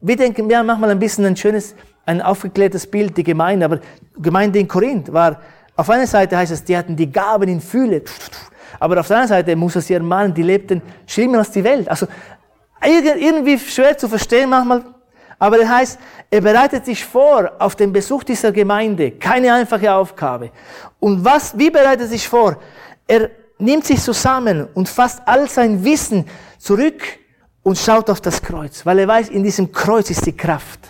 [0.00, 1.74] wir denken, ja, manchmal ein bisschen ein schönes,
[2.06, 5.40] ein aufgeklärtes Bild, die Gemeinde, aber die Gemeinde in Korinth war,
[5.76, 8.02] auf einer Seite heißt es, die hatten die Gaben in Fülle,
[8.80, 11.88] aber auf der anderen Seite muss es ihr ermahnen, die lebten schlimmer als die Welt.
[11.88, 12.06] Also,
[12.84, 14.84] irgendwie schwer zu verstehen manchmal,
[15.38, 15.98] aber das heißt,
[16.30, 19.12] er bereitet sich vor auf den Besuch dieser Gemeinde.
[19.12, 20.50] Keine einfache Aufgabe.
[20.98, 22.56] Und was, wie bereitet er sich vor?
[23.06, 26.24] Er nimmt sich zusammen und fasst all sein Wissen
[26.58, 27.02] zurück
[27.62, 30.80] und schaut auf das Kreuz, weil er weiß, in diesem Kreuz ist die Kraft.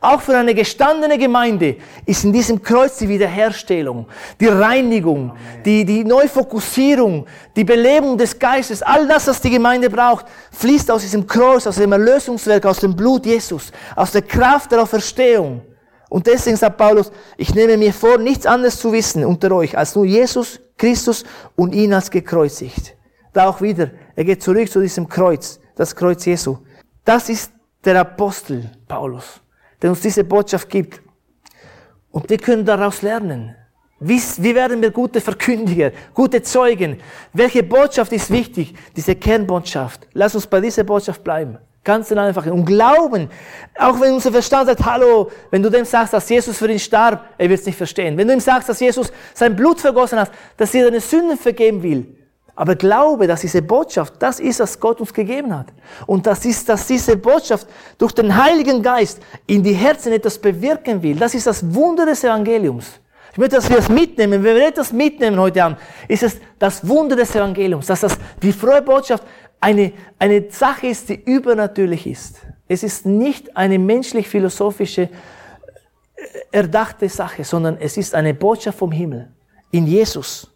[0.00, 1.76] Auch für eine gestandene Gemeinde
[2.06, 4.06] ist in diesem Kreuz die Wiederherstellung,
[4.40, 5.32] die Reinigung,
[5.64, 7.26] die, die Neufokussierung,
[7.56, 11.76] die Belebung des Geistes, all das, was die Gemeinde braucht, fließt aus diesem Kreuz, aus
[11.76, 15.62] dem Erlösungswerk, aus dem Blut Jesus, aus der Kraft der Auferstehung.
[16.08, 19.94] Und deswegen sagt Paulus, ich nehme mir vor, nichts anderes zu wissen unter euch, als
[19.94, 21.24] nur Jesus Christus
[21.56, 22.94] und ihn als gekreuzigt.
[23.32, 26.58] Da auch wieder, er geht zurück zu diesem Kreuz, das Kreuz Jesu.
[27.04, 27.52] Das ist
[27.84, 29.40] der Apostel Paulus,
[29.82, 31.02] der uns diese Botschaft gibt.
[32.10, 33.56] Und wir können daraus lernen.
[33.98, 37.00] Wie, wie werden wir gute Verkündiger, gute Zeugen?
[37.32, 38.74] Welche Botschaft ist wichtig?
[38.96, 40.08] Diese Kernbotschaft.
[40.12, 41.58] Lass uns bei dieser Botschaft bleiben.
[41.84, 42.46] Ganz einfach.
[42.46, 43.28] Und glauben,
[43.76, 47.24] auch wenn unser Verstand sagt, hallo, wenn du dem sagst, dass Jesus für ihn starb,
[47.38, 48.16] er wird es nicht verstehen.
[48.16, 51.82] Wenn du ihm sagst, dass Jesus sein Blut vergossen hat, dass er deine Sünden vergeben
[51.82, 52.21] will,
[52.54, 55.68] aber glaube, dass diese Botschaft, das ist, was Gott uns gegeben hat.
[56.06, 61.02] Und das ist, dass diese Botschaft durch den Heiligen Geist in die Herzen etwas bewirken
[61.02, 61.16] will.
[61.16, 63.00] Das ist das Wunder des Evangeliums.
[63.32, 64.44] Ich möchte, dass wir das mitnehmen.
[64.44, 68.52] Wenn wir etwas mitnehmen heute Abend, ist es das Wunder des Evangeliums, dass das, die
[68.52, 69.24] frohe Botschaft
[69.58, 72.36] eine, eine Sache ist, die übernatürlich ist.
[72.68, 75.08] Es ist nicht eine menschlich-philosophische, äh,
[76.50, 79.30] erdachte Sache, sondern es ist eine Botschaft vom Himmel.
[79.70, 80.51] In Jesus.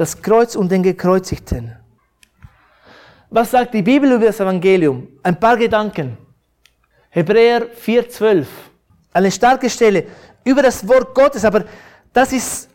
[0.00, 1.76] Das Kreuz und den Gekreuzigten.
[3.28, 5.06] Was sagt die Bibel über das Evangelium?
[5.22, 6.16] Ein paar Gedanken.
[7.10, 8.46] Hebräer 4,12.
[9.12, 10.06] Eine starke Stelle
[10.42, 11.66] über das Wort Gottes, aber
[12.14, 12.70] das ist,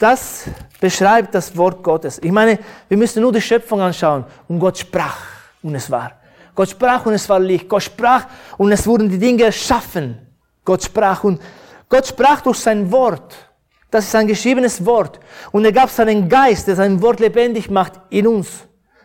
[0.00, 0.46] das
[0.80, 2.18] beschreibt das Wort Gottes.
[2.20, 5.18] Ich meine, wir müssen nur die Schöpfung anschauen und Gott sprach
[5.62, 6.10] und es war.
[6.56, 7.68] Gott sprach und es war Licht.
[7.68, 8.26] Gott sprach
[8.58, 10.26] und es wurden die Dinge erschaffen.
[10.64, 11.40] Gott sprach und
[11.88, 13.53] Gott sprach durch sein Wort.
[13.94, 15.20] Das ist ein geschriebenes Wort.
[15.52, 18.48] Und er gab seinen Geist, der sein Wort lebendig macht in uns.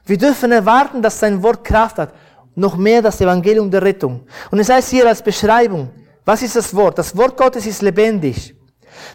[0.03, 2.11] Wir dürfen erwarten, dass sein Wort Kraft hat
[2.55, 4.21] noch mehr das Evangelium der Rettung.
[4.49, 5.91] Und es heißt hier als Beschreibung,
[6.25, 6.97] was ist das Wort?
[6.97, 8.55] Das Wort Gottes ist lebendig.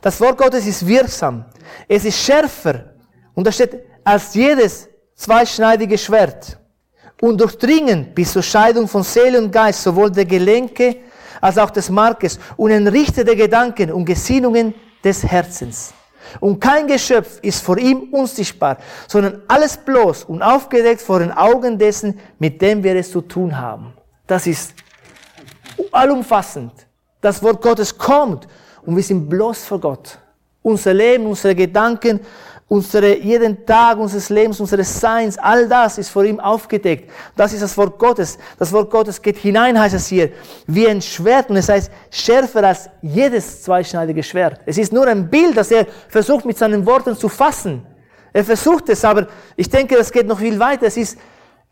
[0.00, 1.44] Das Wort Gottes ist wirksam.
[1.88, 2.92] Es ist schärfer.
[3.34, 6.56] Und da steht, als jedes zweischneidige Schwert.
[7.20, 10.98] Und durchdringend bis zur Scheidung von Seele und Geist, sowohl der Gelenke
[11.40, 12.38] als auch des Markes.
[12.56, 14.72] Und ein Richter der Gedanken und Gesinnungen
[15.04, 15.92] des Herzens.
[16.40, 21.78] Und kein Geschöpf ist vor ihm unsichtbar, sondern alles bloß und aufgedeckt vor den Augen
[21.78, 23.92] dessen, mit dem wir es zu tun haben.
[24.26, 24.74] Das ist
[25.92, 26.72] allumfassend.
[27.20, 28.48] Das Wort Gottes kommt
[28.82, 30.18] und wir sind bloß vor Gott.
[30.62, 32.20] Unser Leben, unsere Gedanken,
[32.74, 37.10] unsere, jeden Tag unseres Lebens, unseres Seins, all das ist vor ihm aufgedeckt.
[37.36, 38.36] Das ist das Wort Gottes.
[38.58, 40.32] Das Wort Gottes geht hinein, heißt es hier,
[40.66, 41.50] wie ein Schwert.
[41.50, 44.60] Und es heißt, schärfer als jedes zweischneidige Schwert.
[44.66, 47.86] Es ist nur ein Bild, das er versucht mit seinen Worten zu fassen.
[48.32, 50.86] Er versucht es, aber ich denke, das geht noch viel weiter.
[50.86, 51.16] Es ist,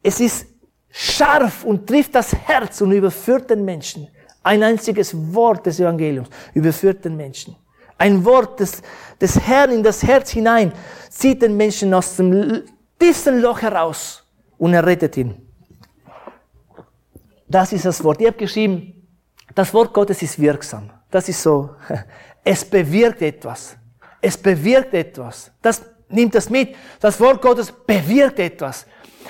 [0.03, 0.47] es ist
[0.89, 4.07] scharf und trifft das Herz und überführt den Menschen.
[4.45, 7.57] Ein einziges Wort des Evangeliums überführt den Menschen.
[8.03, 8.83] Ein Wort des,
[9.21, 10.73] des Herrn in das Herz hinein
[11.09, 12.65] zieht den Menschen aus dem
[12.99, 14.25] tiefsten Loch heraus
[14.59, 15.41] und er rettet ihn.
[17.47, 18.21] Das ist das Wort.
[18.21, 19.07] Ich habe geschrieben,
[19.55, 20.91] das Wort Gottes ist wirksam.
[21.13, 21.71] Das ist so.
[22.45, 23.77] Es bewirkt etwas.
[24.21, 25.53] Es bewirkt etwas.
[25.63, 26.75] Das nimmt das mit.
[26.99, 28.85] Das Wort Gottes bewirkt etwas.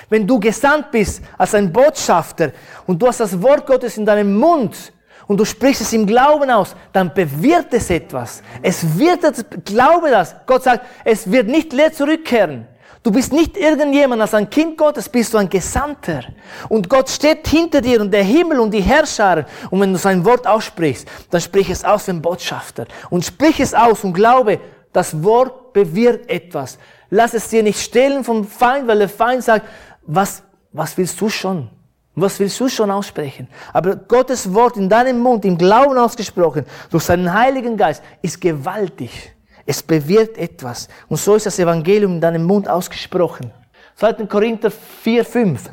[0.09, 2.51] Wenn du gesandt bist als ein Botschafter
[2.87, 4.91] und du hast das Wort Gottes in deinem Mund,
[5.27, 8.41] und du sprichst es im Glauben aus, dann bewirkt es etwas.
[8.61, 9.21] Es wird,
[9.65, 10.35] glaube das.
[10.45, 12.67] Gott sagt, es wird nicht leer zurückkehren.
[13.03, 16.23] Du bist nicht irgendjemand, als ein Kind Gottes bist du ein Gesandter.
[16.69, 19.45] Und Gott steht hinter dir und der Himmel und die Herrscher.
[19.69, 22.85] Und wenn du sein Wort aussprichst, dann sprich es aus ein Botschafter.
[23.09, 24.61] Und sprich es aus und glaube,
[24.93, 26.77] das Wort bewirkt etwas.
[27.09, 29.67] Lass es dir nicht stehlen vom Feind, weil der Feind sagt,
[30.03, 31.69] was, was willst du schon?
[32.15, 33.47] Was willst du schon aussprechen?
[33.71, 39.33] Aber Gottes Wort in deinem Mund, im Glauben ausgesprochen, durch seinen Heiligen Geist, ist gewaltig.
[39.65, 40.87] Es bewirkt etwas.
[41.07, 43.51] Und so ist das Evangelium in deinem Mund ausgesprochen.
[43.95, 44.25] 2.
[44.27, 45.69] Korinther 4, 5.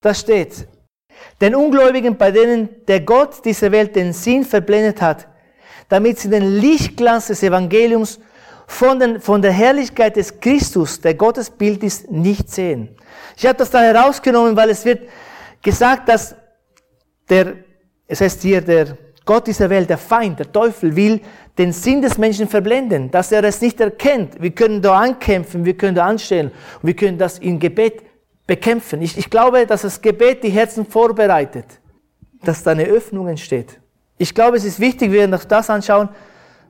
[0.00, 0.66] Da steht,
[1.40, 5.28] den Ungläubigen, bei denen der Gott dieser Welt den Sinn verblendet hat,
[5.88, 8.18] damit sie den Lichtglanz des Evangeliums
[8.66, 12.96] von, den, von der Herrlichkeit des Christus, der Gottes Bild ist, nicht sehen.
[13.36, 15.08] Ich habe das da herausgenommen, weil es wird
[15.64, 16.36] gesagt, dass
[17.28, 17.54] der,
[18.06, 21.20] es heißt hier, der Gott dieser Welt, der Feind, der Teufel will
[21.56, 24.40] den Sinn des Menschen verblenden, dass er es nicht erkennt.
[24.40, 26.50] Wir können da ankämpfen, wir können da anstellen
[26.82, 28.02] wir können das in Gebet
[28.46, 29.00] bekämpfen.
[29.00, 31.64] Ich, ich glaube, dass das Gebet die Herzen vorbereitet,
[32.42, 33.80] dass da eine Öffnung entsteht.
[34.18, 36.10] Ich glaube, es ist wichtig, wenn wir noch das anschauen,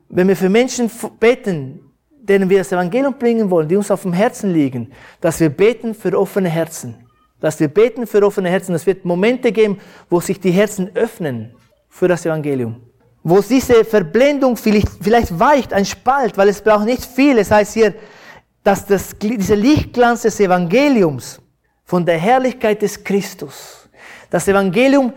[0.08, 0.88] wenn wir für Menschen
[1.18, 5.50] beten, denen wir das Evangelium bringen wollen, die uns auf dem Herzen liegen, dass wir
[5.50, 7.03] beten für offene Herzen
[7.40, 8.74] dass wir beten für offene Herzen.
[8.74, 9.78] Es wird Momente geben,
[10.08, 11.54] wo sich die Herzen öffnen
[11.88, 12.80] für das Evangelium.
[13.22, 17.38] Wo diese Verblendung vielleicht, vielleicht weicht, ein Spalt, weil es braucht nicht viel.
[17.38, 17.94] Es heißt hier,
[18.62, 21.40] dass das, dieser Lichtglanz des Evangeliums
[21.84, 23.88] von der Herrlichkeit des Christus,
[24.30, 25.12] das Evangelium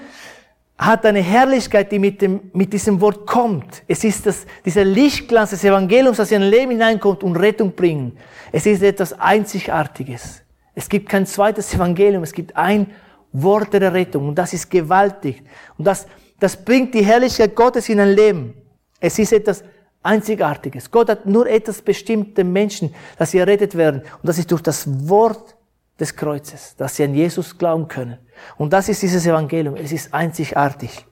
[0.78, 3.82] hat eine Herrlichkeit, die mit, dem, mit diesem Wort kommt.
[3.88, 8.18] Es ist das, dieser Lichtglanz des Evangeliums, das in ein Leben hineinkommt und Rettung bringt.
[8.52, 10.44] Es ist etwas Einzigartiges.
[10.78, 12.94] Es gibt kein zweites Evangelium, es gibt ein
[13.32, 15.42] Wort der Rettung und das ist gewaltig.
[15.76, 16.06] Und das,
[16.40, 18.54] das bringt die Herrlichkeit Gottes in ein Leben.
[19.00, 19.64] Es ist etwas
[20.04, 20.92] Einzigartiges.
[20.92, 24.02] Gott hat nur etwas bestimmt den Menschen, dass sie errettet werden.
[24.02, 25.56] Und das ist durch das Wort
[26.00, 28.20] des Kreuzes, dass sie an Jesus glauben können.
[28.56, 29.76] Und das ist dieses Evangelium.
[29.78, 31.08] Es ist einzigartig.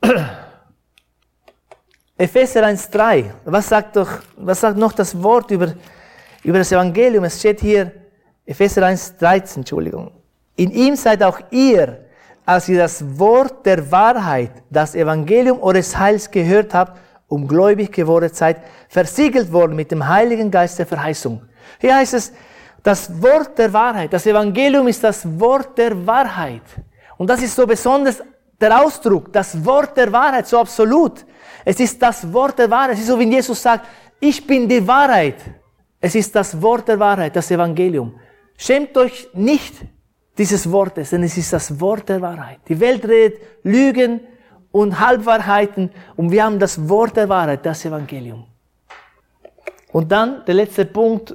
[2.16, 3.24] Epheser 1,3.
[3.44, 5.74] Was sagt doch, was sagt noch das Wort über,
[6.42, 7.24] über das Evangelium?
[7.24, 7.92] Es steht hier,
[8.50, 10.10] Epheser 1,13, Entschuldigung.
[10.56, 12.04] In ihm seid auch ihr,
[12.44, 16.98] als ihr das Wort der Wahrheit, das Evangelium eures Heils gehört habt,
[17.28, 21.42] um gläubig geworden seid, versiegelt worden mit dem Heiligen Geist der Verheißung.
[21.78, 22.32] Hier heißt es,
[22.82, 26.62] das Wort der Wahrheit, das Evangelium ist das Wort der Wahrheit.
[27.18, 28.20] Und das ist so besonders
[28.60, 31.24] der Ausdruck, das Wort der Wahrheit, so absolut.
[31.64, 32.94] Es ist das Wort der Wahrheit.
[32.94, 33.86] Es ist so, wie Jesus sagt,
[34.18, 35.36] ich bin die Wahrheit.
[36.00, 38.18] Es ist das Wort der Wahrheit, das Evangelium.
[38.62, 39.74] Schämt euch nicht
[40.36, 42.58] dieses Wortes, denn es ist das Wort der Wahrheit.
[42.68, 44.20] Die Welt redet Lügen
[44.70, 48.44] und Halbwahrheiten und wir haben das Wort der Wahrheit, das Evangelium.
[49.92, 51.34] Und dann der letzte Punkt,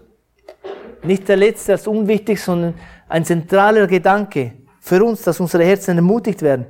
[1.01, 2.75] nicht der letzte als unwichtig, sondern
[3.09, 6.67] ein zentraler Gedanke für uns, dass unsere Herzen ermutigt werden.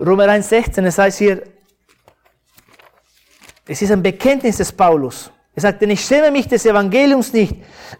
[0.00, 1.44] Römer 1,16, es heißt hier,
[3.68, 5.30] es ist ein Bekenntnis des Paulus.
[5.54, 7.54] Er sagt, denn ich schäme mich des Evangeliums nicht.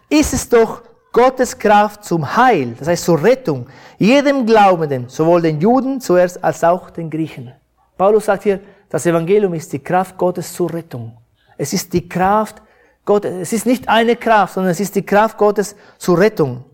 [0.09, 0.81] Ist es doch
[1.13, 3.67] Gottes Kraft zum Heil, das heißt zur Rettung,
[3.99, 7.53] jedem Glaubenden, sowohl den Juden zuerst als auch den Griechen.
[7.97, 8.59] Paulus sagt hier,
[8.89, 11.15] das Evangelium ist die Kraft Gottes zur Rettung.
[11.55, 12.61] Es ist die Kraft
[13.05, 13.31] Gottes.
[13.39, 16.65] Es ist nicht eine Kraft, sondern es ist die Kraft Gottes zur Rettung.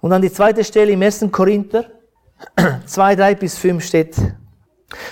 [0.00, 1.26] Und an die zweite Stelle im 1.
[1.32, 1.84] Korinther
[2.86, 4.14] 2, 3 bis 5 steht,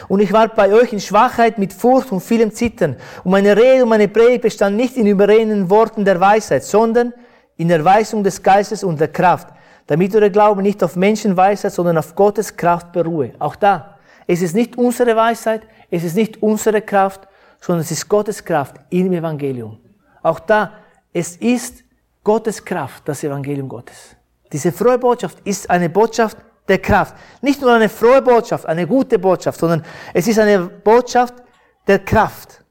[0.08, 2.96] und ich war bei euch in Schwachheit mit Furcht und vielem Zittern.
[3.24, 7.12] Und meine Rede und meine Predigt bestand nicht in überredenden Worten der Weisheit, sondern
[7.56, 9.48] in der Weisung des Geistes und der Kraft,
[9.86, 13.32] damit eure Glaube nicht auf Menschenweisheit, sondern auf Gottes Kraft beruhe.
[13.38, 17.28] Auch da, es ist nicht unsere Weisheit, es ist nicht unsere Kraft,
[17.60, 19.78] sondern es ist Gottes Kraft im Evangelium.
[20.22, 20.72] Auch da,
[21.12, 21.84] es ist
[22.22, 24.16] Gottes Kraft, das Evangelium Gottes.
[24.52, 26.36] Diese frohe Botschaft ist eine Botschaft
[26.68, 27.14] der Kraft.
[27.40, 31.34] Nicht nur eine frohe Botschaft, eine gute Botschaft, sondern es ist eine Botschaft
[31.86, 32.64] der Kraft.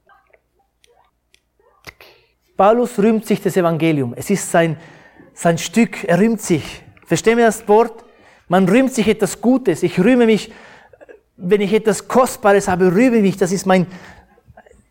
[2.58, 4.14] Paulus rühmt sich das Evangelium.
[4.16, 4.78] Es ist sein,
[5.34, 6.84] sein Stück, er rühmt sich.
[7.06, 8.06] Verstehen wir das Wort?
[8.48, 9.84] Man rühmt sich etwas Gutes.
[9.84, 10.52] Ich rühme mich,
[11.38, 13.38] wenn ich etwas Kostbares habe, rühme mich.
[13.38, 13.88] Das ist mein,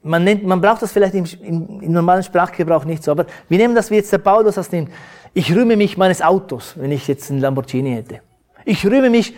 [0.03, 3.59] man nennt, man braucht das vielleicht im, im, im normalen Sprachgebrauch nicht so, aber wir
[3.59, 4.91] nehmen das wie jetzt der Paulus das nimmt.
[5.33, 8.21] Ich rühme mich meines Autos, wenn ich jetzt einen Lamborghini hätte.
[8.65, 9.35] Ich rühme mich,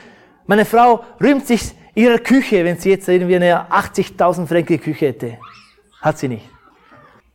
[0.46, 5.38] meine Frau rühmt sich ihrer Küche, wenn sie jetzt irgendwie eine 80.000 Franken Küche hätte.
[6.00, 6.48] Hat sie nicht.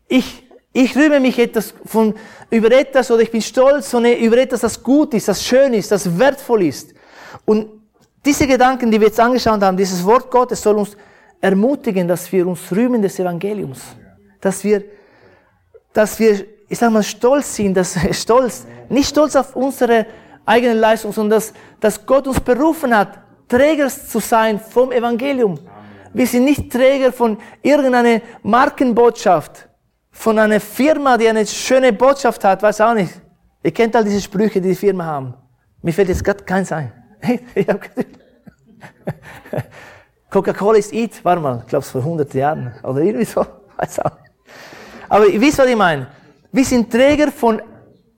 [0.07, 0.43] Ich,
[0.73, 2.13] ich rühme mich etwas von,
[2.49, 6.17] über etwas oder ich bin stolz über etwas, das gut ist, das schön ist, das
[6.17, 6.93] wertvoll ist.
[7.45, 7.67] Und
[8.23, 10.95] diese Gedanken, die wir jetzt angeschaut haben, dieses Wort Gottes soll uns
[11.41, 13.79] ermutigen, dass wir uns rühmen des Evangeliums.
[14.39, 14.83] Dass wir,
[15.91, 20.05] dass wir, ich sag mal, stolz sind, dass stolz, nicht stolz auf unsere
[20.45, 25.59] eigene Leistung, sondern dass, dass Gott uns berufen hat, Träger zu sein vom Evangelium.
[26.13, 29.67] Wir sind nicht Träger von irgendeiner Markenbotschaft,
[30.21, 33.11] von einer Firma, die eine schöne Botschaft hat, weiß auch nicht.
[33.63, 35.33] Ihr kennt all diese Sprüche, die die Firma haben.
[35.81, 36.91] Mir fällt jetzt gerade keins ein.
[40.29, 43.43] Coca-Cola ist Eat, war mal, ich vor 100 Jahren oder irgendwie so,
[43.77, 44.11] weiß auch.
[45.09, 46.05] Aber ihr wisst, was ich meine.
[46.51, 47.59] Wir sind Träger von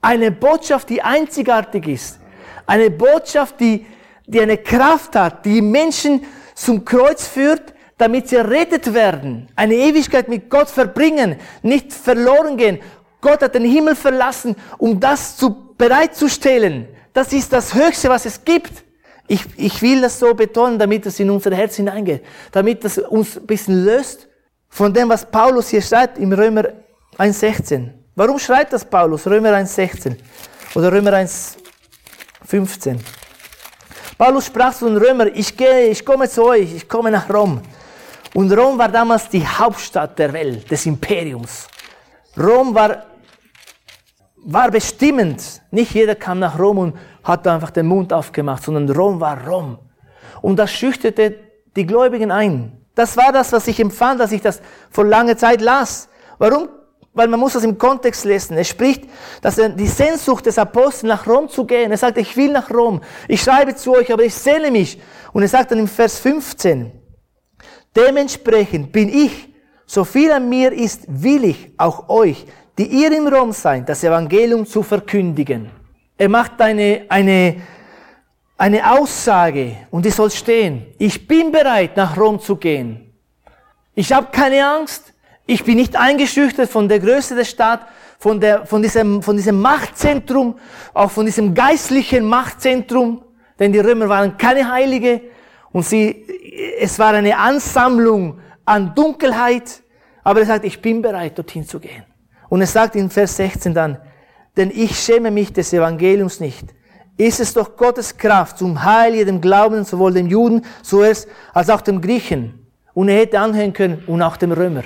[0.02, 2.20] einer Botschaft, die einzigartig ist.
[2.66, 3.86] Eine Botschaft, die,
[4.28, 10.28] die eine Kraft hat, die Menschen zum Kreuz führt, damit sie errettet werden, eine Ewigkeit
[10.28, 12.80] mit Gott verbringen, nicht verloren gehen.
[13.22, 16.88] Gott hat den Himmel verlassen, um das zu, bereitzustellen.
[17.14, 18.84] Das ist das Höchste, was es gibt.
[19.28, 23.38] Ich, ich will das so betonen, damit es in unser Herz hineingeht, damit es uns
[23.38, 24.28] ein bisschen löst
[24.70, 26.66] von dem, was Paulus hier schreibt im Römer
[27.18, 27.90] 1,16.
[28.16, 29.26] Warum schreibt das Paulus?
[29.26, 30.18] Römer 1,16
[30.76, 32.98] oder Römer 1,15.
[34.18, 37.62] Paulus sprach zu den Römern, ich gehe, ich komme zu euch, ich komme nach Rom.
[38.34, 41.68] Und Rom war damals die Hauptstadt der Welt, des Imperiums.
[42.38, 43.04] Rom war,
[44.38, 45.62] war bestimmend.
[45.72, 49.78] Nicht jeder kam nach Rom und hat einfach den Mund aufgemacht, sondern Rom war Rom.
[50.42, 51.40] Und das schüchterte
[51.76, 52.86] die Gläubigen ein.
[52.96, 56.10] Das war das, was ich empfand, als ich das vor langer Zeit las.
[56.38, 56.70] Warum
[57.14, 58.58] weil man muss das im Kontext lesen.
[58.58, 59.04] Er spricht,
[59.42, 61.92] dass er die Sehnsucht des Apostels nach Rom zu gehen.
[61.92, 63.02] Er sagt, ich will nach Rom.
[63.28, 65.00] Ich schreibe zu euch, aber ich sehne mich.
[65.32, 66.92] Und er sagt dann im Vers 15,
[67.96, 69.50] dementsprechend bin ich,
[69.86, 72.46] so viel an mir ist, will ich auch euch,
[72.78, 75.70] die ihr in Rom seid, das Evangelium zu verkündigen.
[76.18, 77.62] Er macht eine, eine,
[78.58, 80.88] eine Aussage und die soll stehen.
[80.98, 83.14] Ich bin bereit, nach Rom zu gehen.
[83.94, 85.14] Ich habe keine Angst.
[85.46, 87.86] Ich bin nicht eingeschüchtert von der Größe der Stadt,
[88.18, 90.58] von, der, von, diesem, von diesem Machtzentrum,
[90.94, 93.22] auch von diesem geistlichen Machtzentrum,
[93.60, 95.22] denn die Römer waren keine Heilige
[95.74, 96.26] und sie,
[96.80, 99.82] es war eine Ansammlung an Dunkelheit,
[100.24, 102.04] aber er sagt, ich bin bereit, dorthin zu gehen.
[102.48, 103.98] Und er sagt in Vers 16 dann,
[104.56, 106.68] denn ich schäme mich des Evangeliums nicht.
[107.18, 111.82] Ist es doch Gottes Kraft zum Heil jedem Glauben, sowohl dem Juden zuerst als auch
[111.82, 112.68] dem Griechen.
[112.94, 114.84] Und er hätte anhören können und auch dem Römer.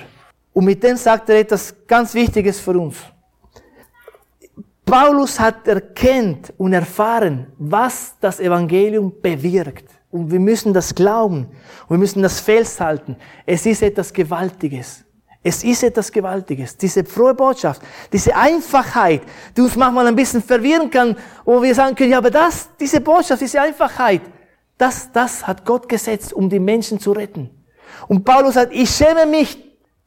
[0.54, 2.98] Und mit dem sagt er etwas ganz Wichtiges für uns.
[4.86, 9.97] Paulus hat erkennt und erfahren, was das Evangelium bewirkt.
[10.10, 11.48] Und wir müssen das glauben.
[11.88, 13.18] Und wir müssen das festhalten.
[13.46, 15.04] Es ist etwas Gewaltiges.
[15.44, 16.76] Es ist etwas Gewaltiges.
[16.76, 17.82] Diese frohe Botschaft,
[18.12, 19.22] diese Einfachheit,
[19.56, 23.00] die uns manchmal ein bisschen verwirren kann, wo wir sagen können, ja, aber das, diese
[23.00, 24.22] Botschaft, diese Einfachheit,
[24.78, 27.50] das, das hat Gott gesetzt, um die Menschen zu retten.
[28.08, 29.58] Und Paulus sagt, ich schäme mich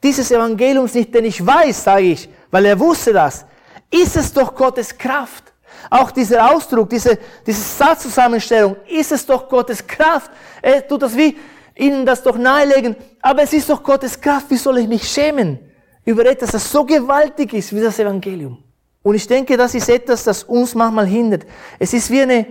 [0.03, 3.47] dieses Evangeliums nicht, denn ich weiß, sage ich, weil er wusste das,
[3.91, 5.50] ist es doch Gottes Kraft.
[5.89, 10.31] Auch dieser Ausdruck, diese, diese Satzzusammenstellung, ist es doch Gottes Kraft.
[10.61, 11.37] Er tut das wie
[11.77, 12.95] Ihnen das doch nahelegen.
[13.23, 14.51] Aber es ist doch Gottes Kraft.
[14.51, 15.59] Wie soll ich mich schämen
[16.05, 18.63] über etwas, das so gewaltig ist wie das Evangelium?
[19.03, 21.47] Und ich denke, das ist etwas, das uns manchmal hindert.
[21.79, 22.47] Es ist wie eine,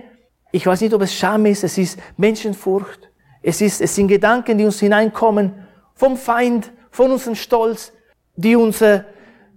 [0.50, 3.08] ich weiß nicht, ob es Scham ist, es ist Menschenfurcht.
[3.42, 7.92] Es ist, es sind Gedanken, die uns hineinkommen vom Feind, von unserem Stolz,
[8.34, 8.82] die uns,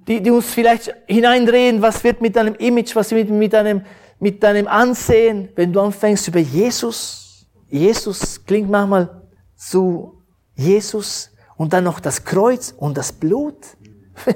[0.07, 3.81] die, die uns vielleicht hineindrehen, was wird mit deinem Image, was wird mit deinem,
[4.19, 7.47] mit deinem Ansehen, wenn du anfängst über Jesus.
[7.69, 9.23] Jesus klingt manchmal
[9.55, 10.21] zu
[10.55, 13.57] Jesus und dann noch das Kreuz und das Blut.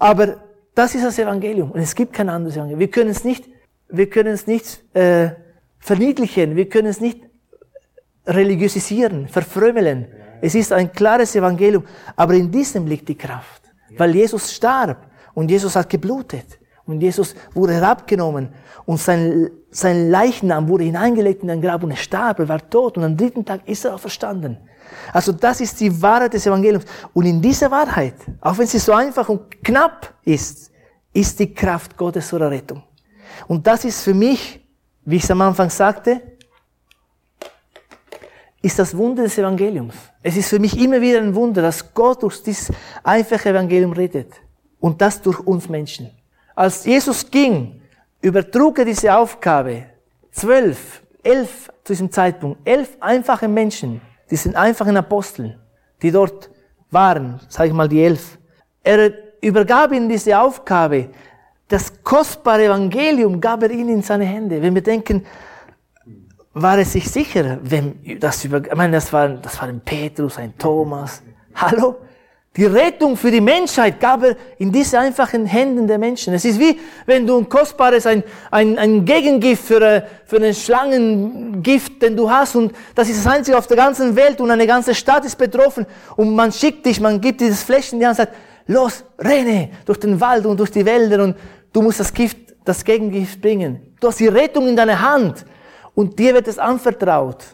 [0.00, 0.42] Aber
[0.74, 2.80] das ist das Evangelium und es gibt kein anderes Evangelium.
[2.80, 3.48] Wir können es nicht,
[3.88, 5.30] wir können es nicht äh,
[5.78, 7.20] verniedlichen, wir können es nicht
[8.26, 10.06] religiosisieren, verfrömmeln.
[10.40, 11.84] Es ist ein klares Evangelium,
[12.16, 13.61] aber in diesem liegt die Kraft.
[13.98, 18.50] Weil Jesus starb und Jesus hat geblutet und Jesus wurde herabgenommen
[18.84, 22.98] und sein, sein Leichnam wurde hineingelegt in ein Grab und er starb, er war tot
[22.98, 24.58] und am dritten Tag ist er auch verstanden.
[25.12, 26.84] Also das ist die Wahrheit des Evangeliums.
[27.12, 30.70] Und in dieser Wahrheit, auch wenn sie so einfach und knapp ist,
[31.12, 32.82] ist die Kraft Gottes zur Rettung.
[33.48, 34.60] Und das ist für mich,
[35.04, 36.20] wie ich es am Anfang sagte,
[38.62, 39.94] ist das Wunder des Evangeliums.
[40.22, 44.32] Es ist für mich immer wieder ein Wunder, dass Gott durch dieses einfache Evangelium redet.
[44.78, 46.10] Und das durch uns Menschen.
[46.54, 47.80] Als Jesus ging,
[48.20, 49.84] übertrug er diese Aufgabe.
[50.30, 54.00] Zwölf, elf zu diesem Zeitpunkt, elf einfache Menschen,
[54.30, 55.58] diesen einfachen Aposteln,
[56.00, 56.48] die dort
[56.90, 58.38] waren, sage ich mal die elf.
[58.82, 61.10] Er übergab ihnen diese Aufgabe.
[61.68, 64.62] Das kostbare Evangelium gab er ihnen in seine Hände.
[64.62, 65.24] Wenn wir denken,
[66.54, 70.38] war er sich sicher, wenn das über, ich meine, das war, das war ein Petrus,
[70.38, 71.22] ein Thomas.
[71.54, 71.96] Hallo?
[72.54, 76.34] Die Rettung für die Menschheit gab er in diese einfachen Händen der Menschen.
[76.34, 80.52] Es ist wie, wenn du ein kostbares, ein, ein, ein Gegengift für, äh, für einen
[80.52, 84.66] Schlangengift, den du hast, und das ist das einzige auf der ganzen Welt, und eine
[84.66, 85.86] ganze Stadt ist betroffen,
[86.16, 88.36] und man schickt dich, man gibt dieses Fläschchen die Hand und sagt,
[88.66, 91.36] los, renne durch den Wald und durch die Wälder, und
[91.72, 92.36] du musst das Gift,
[92.66, 93.80] das Gegengift bringen.
[93.98, 95.46] Du hast die Rettung in deiner Hand,
[95.94, 97.44] und dir wird es anvertraut.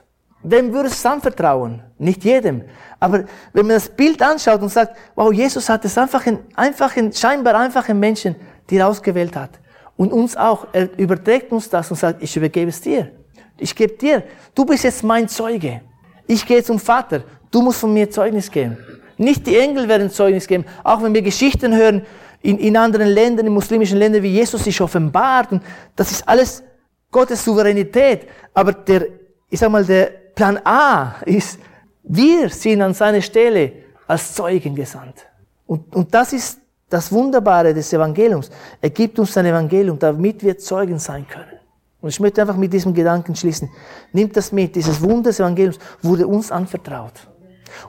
[0.42, 1.82] Wem würdest du es anvertrauen?
[1.98, 2.62] Nicht jedem.
[3.00, 6.96] Aber wenn man das Bild anschaut und sagt, wow, Jesus hat es einfach in, einfach
[6.96, 8.36] in, scheinbar einfachen Menschen,
[8.70, 9.50] die er ausgewählt hat.
[9.96, 13.10] Und uns auch, er überträgt uns das und sagt, ich übergebe es dir.
[13.58, 14.22] Ich gebe dir.
[14.54, 15.80] Du bist jetzt mein Zeuge.
[16.28, 17.24] Ich gehe zum Vater.
[17.50, 18.78] Du musst von mir Zeugnis geben.
[19.16, 20.64] Nicht die Engel werden Zeugnis geben.
[20.84, 22.06] Auch wenn wir Geschichten hören
[22.40, 25.50] in, in anderen Ländern, in muslimischen Ländern, wie Jesus sich offenbart.
[25.50, 25.62] Und
[25.96, 26.62] das ist alles
[27.10, 28.28] Gottes Souveränität.
[28.54, 29.06] Aber der,
[29.48, 31.58] ich sag mal, der Plan A ist,
[32.02, 33.72] wir sind an seine Stelle
[34.06, 35.26] als Zeugen gesandt.
[35.66, 38.50] Und, und das ist das Wunderbare des Evangeliums.
[38.80, 41.58] Er gibt uns sein Evangelium, damit wir Zeugen sein können.
[42.00, 43.68] Und ich möchte einfach mit diesem Gedanken schließen.
[44.12, 44.76] Nimmt das mit.
[44.76, 47.12] Dieses Wunder des Evangeliums wurde uns anvertraut.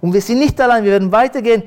[0.01, 0.83] Und wir sind nicht allein.
[0.83, 1.63] Wir werden weitergehen.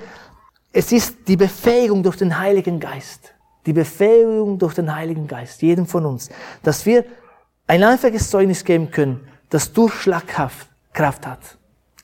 [0.72, 3.32] Es ist die Befähigung durch den Heiligen Geist.
[3.64, 5.62] Die Befähigung durch den Heiligen Geist.
[5.62, 6.28] Jedem von uns.
[6.62, 7.04] Dass wir
[7.72, 11.38] ein einfaches Zeugnis geben können, das Durchschlagkraft Kraft hat.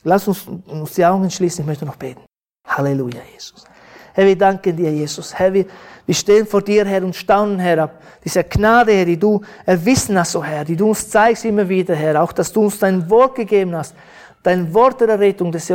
[0.02, 2.22] Lass uns, uns die Augen schließen, ich möchte noch beten.
[2.66, 3.66] Halleluja, Jesus.
[4.14, 5.38] Herr, wir danken dir, Jesus.
[5.38, 5.66] Herr, wir,
[6.06, 10.18] wir stehen vor dir, Herr, und staunen, Herr, ab dieser Gnade, Herr, die du erwissen
[10.18, 13.10] hast, so Herr, die du uns zeigst immer wieder, Herr, auch, dass du uns dein
[13.10, 13.94] Wort gegeben hast,
[14.42, 15.68] dein Wort der Errettung, das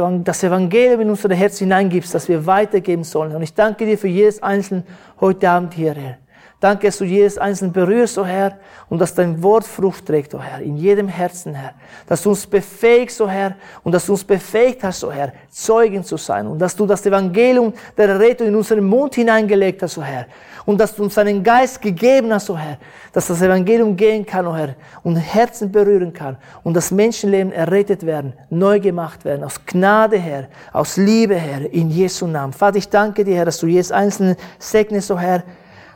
[0.43, 3.35] Evangelium in unsere Herzen hineingibst, dass wir weitergeben sollen.
[3.35, 4.85] Und ich danke dir für jedes Einzelne
[5.19, 6.22] heute Abend hier, Herr
[6.64, 8.57] Danke, dass du jedes Einzelne berührst, oh Herr,
[8.88, 11.74] und dass dein Wort Frucht trägt, oh Herr, in jedem Herzen, Herr.
[12.07, 16.05] Dass du uns befähigst, oh Herr, und dass du uns befähigt hast, oh Herr, Zeugen
[16.05, 16.47] zu sein.
[16.47, 20.26] Und dass du das Evangelium der Rettung in unseren Mund hineingelegt hast, oh Herr.
[20.66, 22.78] Und dass du uns deinen Geist gegeben hast, oh Herr.
[23.11, 26.38] Dass das Evangelium gehen kann, oh Herr, und Herzen berühren kann.
[26.64, 29.43] Und dass Menschenleben errettet werden, neu gemacht werden.
[29.43, 32.53] Aus Gnade, Herr, aus Liebe, Herr, in Jesu Namen.
[32.53, 35.43] Vater, ich danke dir, Herr, dass du jedes Einzelne segnest, oh Herr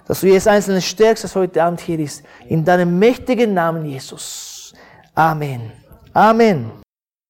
[0.07, 2.23] dass du jedes einzelne stärkst, das heute Abend hier ist.
[2.47, 4.73] In deinem mächtigen Namen, Jesus.
[5.13, 5.71] Amen.
[6.13, 6.86] Amen.